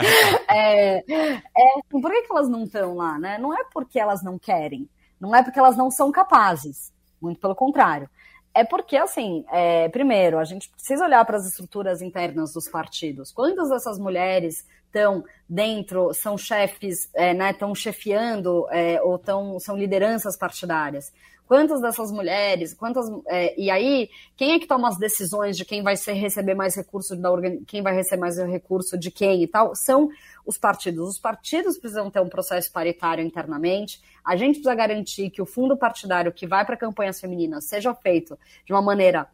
é, 0.48 0.98
é, 0.98 1.82
por 1.90 2.10
que, 2.10 2.22
que 2.22 2.32
elas 2.32 2.48
não 2.48 2.64
estão 2.64 2.94
lá, 2.94 3.18
né? 3.18 3.36
Não 3.36 3.52
é 3.52 3.64
porque 3.72 3.98
elas 4.00 4.22
não 4.22 4.38
querem, 4.38 4.88
não 5.20 5.34
é 5.34 5.42
porque 5.42 5.58
elas 5.58 5.76
não 5.76 5.90
são 5.90 6.10
capazes, 6.10 6.90
muito 7.20 7.40
pelo 7.40 7.54
contrário. 7.54 8.08
É 8.54 8.64
porque, 8.64 8.96
assim, 8.96 9.44
é, 9.50 9.88
primeiro, 9.88 10.38
a 10.38 10.44
gente 10.44 10.70
precisa 10.70 11.04
olhar 11.04 11.24
para 11.24 11.36
as 11.36 11.46
estruturas 11.46 12.00
internas 12.00 12.52
dos 12.52 12.68
partidos. 12.68 13.32
Quantas 13.32 13.68
dessas 13.68 13.98
mulheres 13.98 14.64
estão 14.94 15.24
dentro, 15.48 16.14
são 16.14 16.38
chefes, 16.38 17.11
é, 17.14 17.35
né, 17.35 17.50
estão 17.50 17.74
chefiando 17.74 18.66
é, 18.70 19.02
ou 19.02 19.18
tão, 19.18 19.59
são 19.59 19.76
lideranças 19.76 20.37
partidárias? 20.37 21.12
Quantas 21.46 21.83
dessas 21.83 22.11
mulheres, 22.11 22.72
quantas. 22.72 23.07
É, 23.26 23.61
e 23.61 23.70
aí, 23.70 24.09
quem 24.35 24.52
é 24.52 24.59
que 24.59 24.66
toma 24.66 24.88
as 24.88 24.96
decisões 24.96 25.59
de 25.59 25.64
quem 25.64 25.83
vai 25.83 25.94
ser, 25.94 26.14
receber 26.14 26.54
mais 26.54 26.74
recurso 26.74 27.14
da 27.14 27.28
quem 27.66 27.83
vai 27.83 27.94
receber 27.94 28.20
mais 28.22 28.38
recurso 28.38 28.96
de 28.96 29.11
quem 29.11 29.42
e 29.42 29.46
tal? 29.46 29.74
São 29.74 30.09
os 30.46 30.57
partidos. 30.57 31.07
Os 31.07 31.18
partidos 31.18 31.76
precisam 31.76 32.11
ter 32.11 32.20
um 32.20 32.30
processo 32.30 32.72
paritário 32.72 33.22
internamente. 33.22 34.00
A 34.24 34.37
gente 34.37 34.54
precisa 34.54 34.74
garantir 34.74 35.28
que 35.28 35.42
o 35.42 35.46
fundo 35.46 35.76
partidário 35.76 36.33
que 36.33 36.46
vai 36.46 36.64
para 36.64 36.78
campanhas 36.78 37.20
femininas 37.20 37.66
seja 37.66 37.94
feito 37.94 38.38
de 38.64 38.72
uma 38.72 38.80
maneira 38.80 39.28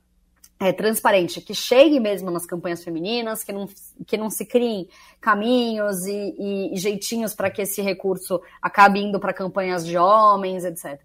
é, 0.61 0.73
transparente, 0.75 1.41
que 1.41 1.55
chegue 1.55 1.99
mesmo 1.99 2.31
nas 2.31 2.45
campanhas 2.45 2.85
femininas, 2.85 3.43
que 3.43 3.51
não, 3.51 3.67
que 4.07 4.17
não 4.19 4.29
se 4.29 4.45
criem 4.45 4.87
caminhos 5.19 6.05
e, 6.07 6.73
e, 6.75 6.77
jeitinhos 6.77 7.35
para 7.35 7.51
que 7.51 7.63
esse 7.63 7.81
recurso 7.81 8.43
acabe 8.61 9.01
indo 9.01 9.19
para 9.19 9.33
campanhas 9.33 9.87
de 9.87 9.97
homens, 9.97 10.67
etc. 10.67 11.01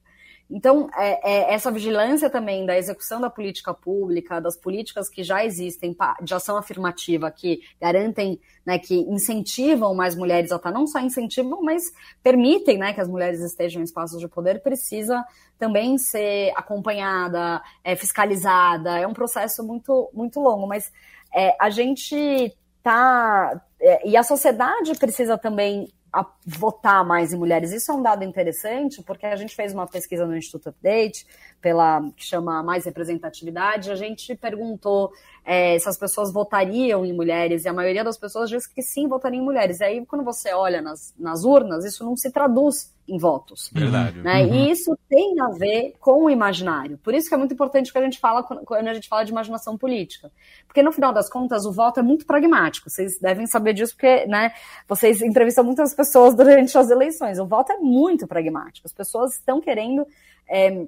Então, 0.49 0.87
é, 0.95 1.31
é, 1.31 1.53
essa 1.53 1.71
vigilância 1.71 2.29
também 2.29 2.65
da 2.65 2.77
execução 2.77 3.19
da 3.19 3.29
política 3.29 3.73
pública, 3.73 4.39
das 4.39 4.55
políticas 4.55 5.09
que 5.09 5.23
já 5.23 5.43
existem 5.43 5.95
de 6.21 6.33
ação 6.33 6.55
afirmativa, 6.57 7.31
que 7.31 7.61
garantem, 7.81 8.39
né, 8.65 8.77
que 8.77 8.95
incentivam 8.95 9.95
mais 9.95 10.15
mulheres 10.15 10.51
a 10.51 10.57
estar, 10.57 10.71
não 10.71 10.85
só 10.85 10.99
incentivam, 10.99 11.63
mas 11.63 11.91
permitem 12.21 12.77
né, 12.77 12.93
que 12.93 13.01
as 13.01 13.07
mulheres 13.07 13.39
estejam 13.41 13.81
em 13.81 13.85
espaços 13.85 14.19
de 14.19 14.27
poder, 14.27 14.61
precisa 14.61 15.25
também 15.57 15.97
ser 15.97 16.51
acompanhada, 16.55 17.61
é, 17.83 17.95
fiscalizada. 17.95 18.99
É 18.99 19.07
um 19.07 19.13
processo 19.13 19.63
muito, 19.63 20.09
muito 20.13 20.39
longo, 20.39 20.67
mas 20.67 20.91
é, 21.33 21.55
a 21.59 21.71
gente 21.71 22.55
tá. 22.83 23.61
É, 23.81 24.07
e 24.07 24.15
a 24.15 24.23
sociedade 24.23 24.93
precisa 24.99 25.37
também 25.37 25.87
a 26.15 26.25
votar 26.45 27.03
mais 27.03 27.33
em 27.33 27.37
mulheres. 27.37 27.73
Isso 27.73 27.91
é 27.91 27.93
um 27.93 28.01
dado 28.01 28.23
interessante, 28.23 29.03
porque 29.03 29.25
a 29.25 29.35
gente 29.35 29.53
fez 29.53 29.73
uma 29.73 29.85
pesquisa 29.85 30.25
no 30.25 30.35
Instituto 30.37 30.69
Update, 30.69 31.27
pela 31.65 31.99
que 32.15 32.23
chama 32.23 32.61
mais 32.61 32.85
representatividade, 32.85 33.89
a 33.89 33.95
gente 33.95 34.35
perguntou 34.35 35.11
é, 35.43 35.79
se 35.79 35.89
as 35.89 35.97
pessoas 35.97 36.31
votariam 36.31 37.03
em 37.03 37.11
mulheres, 37.11 37.65
e 37.65 37.67
a 37.67 37.73
maioria 37.73 38.03
das 38.03 38.19
pessoas 38.19 38.51
diz 38.51 38.67
que 38.67 38.83
sim, 38.83 39.07
votariam 39.07 39.41
em 39.41 39.43
mulheres. 39.43 39.79
E 39.79 39.83
aí, 39.83 40.05
quando 40.05 40.23
você 40.23 40.53
olha 40.53 40.79
nas, 40.79 41.11
nas 41.17 41.43
urnas, 41.43 41.83
isso 41.83 42.05
não 42.05 42.15
se 42.15 42.31
traduz 42.31 42.93
em 43.07 43.17
votos. 43.17 43.71
Verdade. 43.73 44.19
Né? 44.21 44.43
Uhum. 44.45 44.53
E 44.53 44.71
isso 44.71 44.95
tem 45.09 45.39
a 45.41 45.47
ver 45.49 45.95
com 45.99 46.25
o 46.25 46.29
imaginário. 46.29 46.99
Por 46.99 47.15
isso 47.15 47.27
que 47.27 47.33
é 47.33 47.37
muito 47.37 47.55
importante 47.55 47.91
que 47.91 47.97
a 47.97 48.01
gente 48.03 48.19
fala 48.19 48.43
quando 48.43 48.87
a 48.87 48.93
gente 48.93 49.09
fala 49.09 49.23
de 49.23 49.31
imaginação 49.31 49.75
política. 49.75 50.31
Porque, 50.67 50.83
no 50.83 50.91
final 50.91 51.11
das 51.11 51.27
contas, 51.27 51.65
o 51.65 51.71
voto 51.71 51.99
é 51.99 52.03
muito 52.03 52.27
pragmático. 52.27 52.91
Vocês 52.91 53.17
devem 53.19 53.47
saber 53.47 53.73
disso, 53.73 53.95
porque 53.95 54.27
né, 54.27 54.53
vocês 54.87 55.19
entrevistam 55.19 55.63
muitas 55.63 55.95
pessoas 55.95 56.35
durante 56.35 56.77
as 56.77 56.91
eleições. 56.91 57.39
O 57.39 57.47
voto 57.47 57.71
é 57.71 57.77
muito 57.77 58.27
pragmático. 58.27 58.85
As 58.85 58.93
pessoas 58.93 59.33
estão 59.33 59.59
querendo. 59.59 60.05
É, 60.47 60.85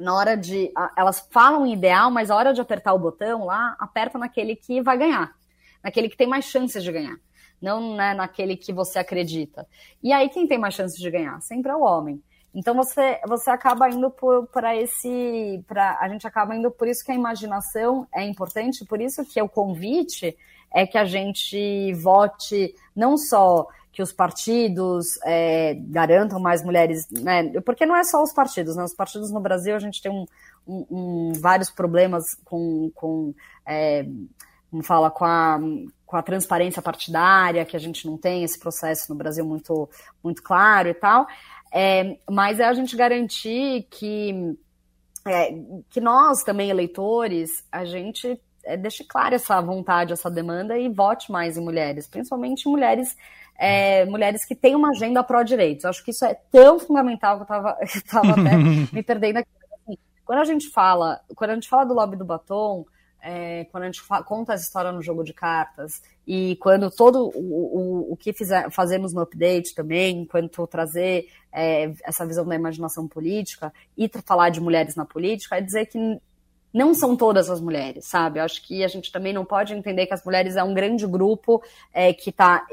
na 0.00 0.14
hora 0.14 0.36
de. 0.36 0.72
Elas 0.96 1.20
falam 1.30 1.66
ideal, 1.66 2.10
mas 2.10 2.30
a 2.30 2.36
hora 2.36 2.52
de 2.52 2.60
apertar 2.60 2.94
o 2.94 2.98
botão 2.98 3.44
lá, 3.44 3.76
aperta 3.78 4.18
naquele 4.18 4.56
que 4.56 4.80
vai 4.80 4.98
ganhar, 4.98 5.32
naquele 5.84 6.08
que 6.08 6.16
tem 6.16 6.26
mais 6.26 6.46
chances 6.46 6.82
de 6.82 6.90
ganhar, 6.90 7.16
não 7.60 7.94
né, 7.94 8.14
naquele 8.14 8.56
que 8.56 8.72
você 8.72 8.98
acredita. 8.98 9.66
E 10.02 10.12
aí, 10.12 10.28
quem 10.30 10.46
tem 10.46 10.58
mais 10.58 10.74
chances 10.74 10.98
de 10.98 11.10
ganhar? 11.10 11.40
Sempre 11.42 11.70
é 11.70 11.76
o 11.76 11.82
homem. 11.82 12.22
Então 12.52 12.74
você, 12.74 13.20
você 13.28 13.50
acaba 13.50 13.88
indo 13.88 14.12
para 14.52 14.74
esse. 14.74 15.62
Pra, 15.68 15.98
a 16.00 16.08
gente 16.08 16.26
acaba 16.26 16.56
indo 16.56 16.70
por 16.70 16.88
isso 16.88 17.04
que 17.04 17.12
a 17.12 17.14
imaginação 17.14 18.08
é 18.12 18.24
importante, 18.24 18.84
por 18.84 19.00
isso 19.00 19.24
que 19.24 19.40
o 19.40 19.48
convite 19.48 20.36
é 20.72 20.86
que 20.86 20.98
a 20.98 21.04
gente 21.04 21.92
vote 21.94 22.74
não 22.94 23.16
só 23.16 23.66
que 23.92 24.02
os 24.02 24.12
partidos 24.12 25.18
é, 25.24 25.74
garantam 25.74 26.38
mais 26.38 26.62
mulheres, 26.62 27.08
né? 27.10 27.60
Porque 27.60 27.84
não 27.84 27.96
é 27.96 28.04
só 28.04 28.22
os 28.22 28.32
partidos, 28.32 28.76
né? 28.76 28.84
Os 28.84 28.94
partidos 28.94 29.30
no 29.30 29.40
Brasil 29.40 29.74
a 29.74 29.80
gente 29.80 30.00
tem 30.00 30.10
um, 30.10 30.24
um, 30.66 30.86
um 30.90 31.32
vários 31.34 31.70
problemas 31.70 32.36
com, 32.44 32.90
com 32.94 33.34
é, 33.66 34.06
como 34.70 34.82
fala, 34.84 35.10
com 35.10 35.24
a, 35.24 35.58
com 36.06 36.16
a 36.16 36.22
transparência 36.22 36.80
partidária, 36.80 37.64
que 37.64 37.76
a 37.76 37.80
gente 37.80 38.06
não 38.06 38.16
tem 38.16 38.44
esse 38.44 38.58
processo 38.58 39.12
no 39.12 39.18
Brasil 39.18 39.44
muito, 39.44 39.88
muito 40.22 40.42
claro 40.42 40.88
e 40.88 40.94
tal. 40.94 41.26
É, 41.72 42.16
mas 42.30 42.60
é 42.60 42.64
a 42.64 42.72
gente 42.72 42.96
garantir 42.96 43.86
que, 43.90 44.56
é, 45.26 45.54
que 45.90 46.00
nós 46.00 46.44
também, 46.44 46.70
eleitores, 46.70 47.64
a 47.70 47.84
gente 47.84 48.40
é, 48.64 48.76
deixe 48.76 49.04
clara 49.04 49.34
essa 49.34 49.60
vontade, 49.60 50.12
essa 50.12 50.30
demanda 50.30 50.78
e 50.78 50.88
vote 50.88 51.32
mais 51.32 51.56
em 51.56 51.60
mulheres, 51.60 52.06
principalmente 52.06 52.68
mulheres 52.68 53.16
é, 53.60 54.06
mulheres 54.06 54.42
que 54.42 54.54
têm 54.54 54.74
uma 54.74 54.88
agenda 54.88 55.22
pró-direitos. 55.22 55.84
Acho 55.84 56.02
que 56.02 56.12
isso 56.12 56.24
é 56.24 56.34
tão 56.50 56.80
fundamental 56.80 57.36
que 57.36 57.52
eu 57.52 57.84
estava 57.84 58.30
até 58.32 58.56
me 58.90 59.02
perdendo 59.02 59.36
aqui. 59.36 59.50
Assim, 59.74 59.98
quando 60.24 60.38
a 60.38 60.44
gente 60.44 60.70
fala, 60.70 61.20
quando 61.36 61.50
a 61.50 61.54
gente 61.54 61.68
fala 61.68 61.84
do 61.84 61.92
lobby 61.92 62.16
do 62.16 62.24
batom, 62.24 62.86
é, 63.22 63.66
quando 63.70 63.82
a 63.82 63.86
gente 63.86 64.02
conta 64.24 64.54
essa 64.54 64.64
história 64.64 64.90
no 64.90 65.02
jogo 65.02 65.22
de 65.22 65.34
cartas 65.34 66.00
e 66.26 66.56
quando 66.56 66.90
todo 66.90 67.30
o, 67.34 68.08
o, 68.08 68.12
o 68.12 68.16
que 68.16 68.32
fizer, 68.32 68.70
fazemos 68.70 69.12
no 69.12 69.20
update 69.20 69.74
também, 69.74 70.20
enquanto 70.22 70.66
trazer 70.66 71.26
é, 71.52 71.92
essa 72.02 72.24
visão 72.24 72.46
da 72.46 72.54
imaginação 72.54 73.06
política 73.06 73.70
e 73.94 74.10
falar 74.24 74.48
de 74.48 74.58
mulheres 74.58 74.96
na 74.96 75.04
política, 75.04 75.56
é 75.56 75.60
dizer 75.60 75.84
que 75.84 75.98
não 76.72 76.94
são 76.94 77.16
todas 77.16 77.50
as 77.50 77.60
mulheres, 77.60 78.06
sabe? 78.06 78.38
Eu 78.38 78.44
acho 78.44 78.66
que 78.66 78.84
a 78.84 78.88
gente 78.88 79.10
também 79.10 79.32
não 79.32 79.44
pode 79.44 79.74
entender 79.74 80.06
que 80.06 80.14
as 80.14 80.24
mulheres 80.24 80.56
é 80.56 80.62
um 80.62 80.72
grande 80.72 81.06
grupo 81.06 81.62
é, 81.92 82.12
que 82.12 82.30
está 82.30 82.64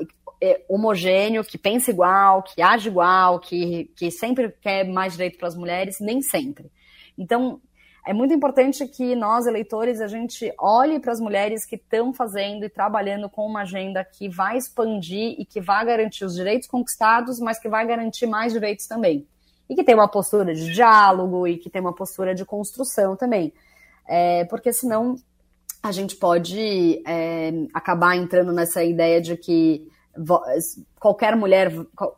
é, 0.42 0.62
homogêneo, 0.70 1.44
que 1.44 1.58
pensa 1.58 1.90
igual, 1.90 2.44
que 2.44 2.62
age 2.62 2.90
igual, 2.90 3.40
que, 3.40 3.92
que 3.96 4.12
sempre 4.12 4.52
quer 4.62 4.88
mais 4.88 5.14
direito 5.14 5.38
para 5.38 5.48
as 5.48 5.56
mulheres, 5.56 5.98
nem 6.00 6.22
sempre. 6.22 6.72
Então, 7.18 7.60
é 8.08 8.14
muito 8.14 8.34
importante 8.34 8.88
que 8.88 9.16
nós, 9.16 9.48
eleitores, 9.48 10.00
a 10.00 10.08
gente 10.08 10.54
olhe 10.58 10.98
para 10.98 11.12
as 11.12 11.20
mulheres 11.20 11.66
que 11.66 11.76
estão 11.76 12.14
fazendo 12.14 12.64
e 12.64 12.70
trabalhando 12.70 13.30
com 13.30 13.46
uma 13.46 13.64
agenda 13.64 14.02
que 14.02 14.30
vai 14.30 14.56
expandir 14.56 15.36
e 15.38 15.44
que 15.44 15.60
vai 15.60 15.86
garantir 15.86 16.24
os 16.24 16.36
direitos 16.36 16.70
conquistados, 16.70 17.38
mas 17.38 17.60
que 17.60 17.68
vai 17.68 17.86
garantir 17.86 18.26
mais 18.26 18.54
direitos 18.54 18.88
também. 18.88 19.28
E 19.70 19.76
que 19.76 19.84
tem 19.84 19.94
uma 19.94 20.08
postura 20.08 20.56
de 20.56 20.74
diálogo 20.74 21.46
e 21.46 21.58
que 21.58 21.70
tem 21.70 21.82
uma 21.82 21.94
postura 21.94 22.34
de 22.34 22.46
construção 22.46 23.18
também. 23.18 23.52
É, 24.08 24.46
porque 24.46 24.72
senão 24.72 25.16
a 25.84 25.92
gente 25.92 26.16
pode 26.16 27.02
é, 27.06 27.52
acabar 27.74 28.16
entrando 28.16 28.52
nessa 28.52 28.84
ideia 28.84 29.22
de 29.22 29.38
que 29.38 29.88
qualquer 31.00 31.36
mulher 31.36 31.72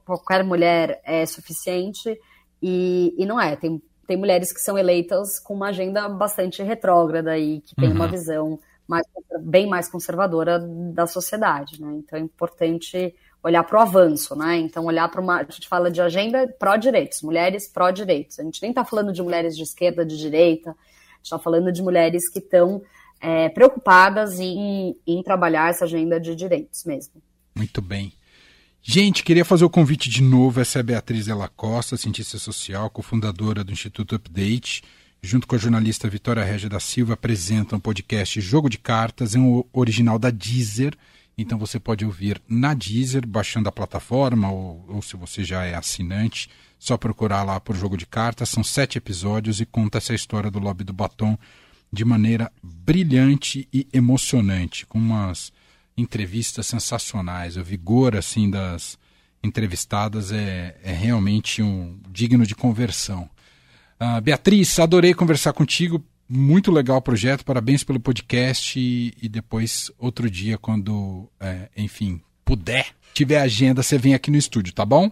qualquer 0.05 0.43
mulher 0.43 1.01
é 1.03 1.25
suficiente 1.25 2.17
e, 2.61 3.13
e 3.17 3.25
não 3.25 3.39
é 3.39 3.57
tem, 3.57 3.81
tem 4.07 4.15
mulheres 4.15 4.53
que 4.53 4.61
são 4.61 4.77
eleitas 4.77 5.37
com 5.39 5.53
uma 5.53 5.67
agenda 5.67 6.07
bastante 6.07 6.63
retrógrada 6.63 7.37
e 7.37 7.61
que 7.61 7.75
tem 7.75 7.89
uhum. 7.89 7.95
uma 7.95 8.07
visão 8.07 8.59
mais, 8.87 9.05
bem 9.41 9.67
mais 9.67 9.87
conservadora 9.87 10.59
da 10.59 11.05
sociedade, 11.05 11.79
né? 11.79 11.93
Então 11.97 12.17
é 12.17 12.21
importante 12.21 13.13
olhar 13.43 13.63
para 13.63 13.77
o 13.77 13.81
avanço, 13.81 14.35
né? 14.35 14.57
Então 14.57 14.85
olhar 14.85 15.07
para 15.09 15.21
uma, 15.21 15.41
a 15.41 15.43
gente 15.43 15.67
fala 15.67 15.91
de 15.91 16.01
agenda 16.01 16.47
pró-direitos, 16.57 17.21
mulheres 17.21 17.67
pró-direitos. 17.67 18.39
A 18.39 18.43
gente 18.43 18.59
nem 18.61 18.71
está 18.71 18.83
falando 18.83 19.13
de 19.13 19.21
mulheres 19.21 19.55
de 19.55 19.61
esquerda, 19.61 20.03
de 20.03 20.17
direita, 20.17 20.75
gente 21.19 21.25
está 21.25 21.39
falando 21.39 21.71
de 21.71 21.81
mulheres 21.81 22.29
que 22.29 22.39
estão 22.39 22.81
é, 23.21 23.49
preocupadas 23.49 24.39
em, 24.39 24.95
em 25.05 25.21
trabalhar 25.21 25.69
essa 25.69 25.85
agenda 25.85 26.19
de 26.19 26.35
direitos 26.35 26.83
mesmo. 26.85 27.21
Muito 27.55 27.81
bem. 27.81 28.13
Gente, 28.81 29.23
queria 29.23 29.43
fazer 29.43 29.65
o 29.65 29.69
convite 29.69 30.09
de 30.09 30.23
novo. 30.23 30.61
Essa 30.61 30.79
é 30.79 30.81
a 30.81 30.83
Beatriz 30.83 31.27
Ela 31.27 31.49
Costa, 31.49 31.97
cientista 31.97 32.37
social, 32.37 32.89
cofundadora 32.89 33.63
do 33.63 33.73
Instituto 33.73 34.15
Update. 34.15 34.83
Junto 35.21 35.45
com 35.45 35.55
a 35.55 35.59
jornalista 35.59 36.07
Vitória 36.07 36.43
Régia 36.43 36.69
da 36.69 36.79
Silva, 36.79 37.13
apresentam 37.13 37.77
o 37.77 37.81
podcast 37.81 38.39
Jogo 38.39 38.69
de 38.69 38.77
Cartas, 38.77 39.35
é 39.35 39.39
um 39.39 39.65
original 39.73 40.17
da 40.17 40.29
Deezer. 40.29 40.95
Então 41.37 41.57
você 41.57 41.77
pode 41.77 42.05
ouvir 42.05 42.41
na 42.47 42.73
Deezer, 42.73 43.27
baixando 43.27 43.67
a 43.67 43.71
plataforma, 43.71 44.49
ou, 44.49 44.85
ou 44.87 45.01
se 45.01 45.17
você 45.17 45.43
já 45.43 45.65
é 45.65 45.75
assinante, 45.75 46.49
só 46.79 46.97
procurar 46.97 47.43
lá 47.43 47.59
por 47.59 47.75
Jogo 47.75 47.97
de 47.97 48.05
Cartas. 48.05 48.49
São 48.49 48.63
sete 48.63 48.97
episódios 48.97 49.59
e 49.59 49.65
conta 49.65 49.97
essa 49.97 50.15
história 50.15 50.49
do 50.49 50.57
lobby 50.57 50.85
do 50.85 50.93
batom 50.93 51.37
de 51.91 52.05
maneira 52.05 52.51
brilhante 52.63 53.67
e 53.73 53.85
emocionante, 53.91 54.85
com 54.85 54.97
umas 54.97 55.51
entrevistas 55.97 56.65
sensacionais. 56.65 57.57
O 57.57 57.63
vigor 57.63 58.15
assim 58.15 58.49
das 58.49 58.97
entrevistadas 59.43 60.31
é, 60.31 60.77
é 60.83 60.93
realmente 60.93 61.61
um 61.61 61.99
digno 62.09 62.45
de 62.45 62.55
conversão. 62.55 63.29
Uh, 63.99 64.21
Beatriz, 64.21 64.79
adorei 64.79 65.13
conversar 65.13 65.51
contigo. 65.51 66.03
Muito 66.27 66.71
legal 66.71 66.97
o 66.97 67.01
projeto, 67.01 67.43
parabéns 67.43 67.83
pelo 67.83 67.99
podcast 67.99 68.79
e, 68.79 69.13
e 69.19 69.27
depois, 69.27 69.91
outro 69.97 70.29
dia, 70.29 70.59
quando, 70.59 71.27
é, 71.39 71.69
enfim, 71.75 72.21
puder, 72.45 72.87
tiver 73.15 73.41
agenda, 73.41 73.81
você 73.81 73.97
vem 73.97 74.13
aqui 74.13 74.29
no 74.29 74.37
estúdio, 74.37 74.71
tá 74.71 74.85
bom? 74.85 75.11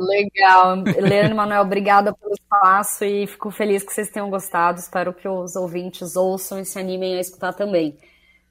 Legal. 0.00 0.76
Leandro 0.98 1.36
Manuel, 1.36 1.62
obrigada 1.62 2.14
pelo 2.14 2.32
espaço 2.32 3.04
e 3.04 3.26
fico 3.26 3.50
feliz 3.50 3.82
que 3.82 3.92
vocês 3.92 4.08
tenham 4.10 4.30
gostado. 4.30 4.78
Espero 4.78 5.12
que 5.12 5.28
os 5.28 5.56
ouvintes 5.56 6.16
ouçam 6.16 6.58
e 6.58 6.64
se 6.64 6.78
animem 6.78 7.16
a 7.16 7.20
escutar 7.20 7.52
também. 7.52 7.98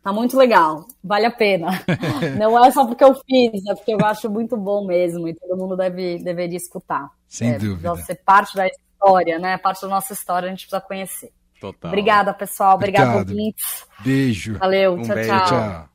Tá 0.02 0.14
muito 0.14 0.38
legal, 0.38 0.86
vale 1.04 1.26
a 1.26 1.32
pena. 1.32 1.68
Não 2.40 2.64
é 2.64 2.72
só 2.72 2.86
porque 2.86 3.04
eu 3.04 3.14
fiz, 3.16 3.66
é 3.68 3.76
porque 3.76 3.94
eu 3.94 4.00
acho 4.06 4.30
muito 4.30 4.56
bom 4.56 4.86
mesmo 4.86 5.28
e 5.28 5.34
todo 5.34 5.58
mundo 5.58 5.76
deve, 5.76 6.20
deveria 6.20 6.58
escutar. 6.58 7.10
Sem 7.28 7.52
é, 7.52 7.58
dúvida. 7.58 7.96
Ser 7.98 8.16
parte 8.16 8.56
da 8.56 8.66
história, 8.68 9.38
né? 9.38 9.58
Parte 9.58 9.82
da 9.82 9.88
nossa 9.88 10.14
história 10.14 10.48
a 10.48 10.50
gente 10.50 10.68
precisa 10.68 10.82
conhecer. 10.82 11.32
Total. 11.60 11.90
Obrigada, 11.90 12.34
pessoal. 12.34 12.76
Obrigada, 12.76 13.18
ouvintes. 13.18 13.86
Beijo. 14.00 14.58
Valeu, 14.58 14.94
um 14.94 15.02
tchau, 15.02 15.16
beijo. 15.16 15.30
tchau. 15.30 15.48
tchau. 15.48 15.89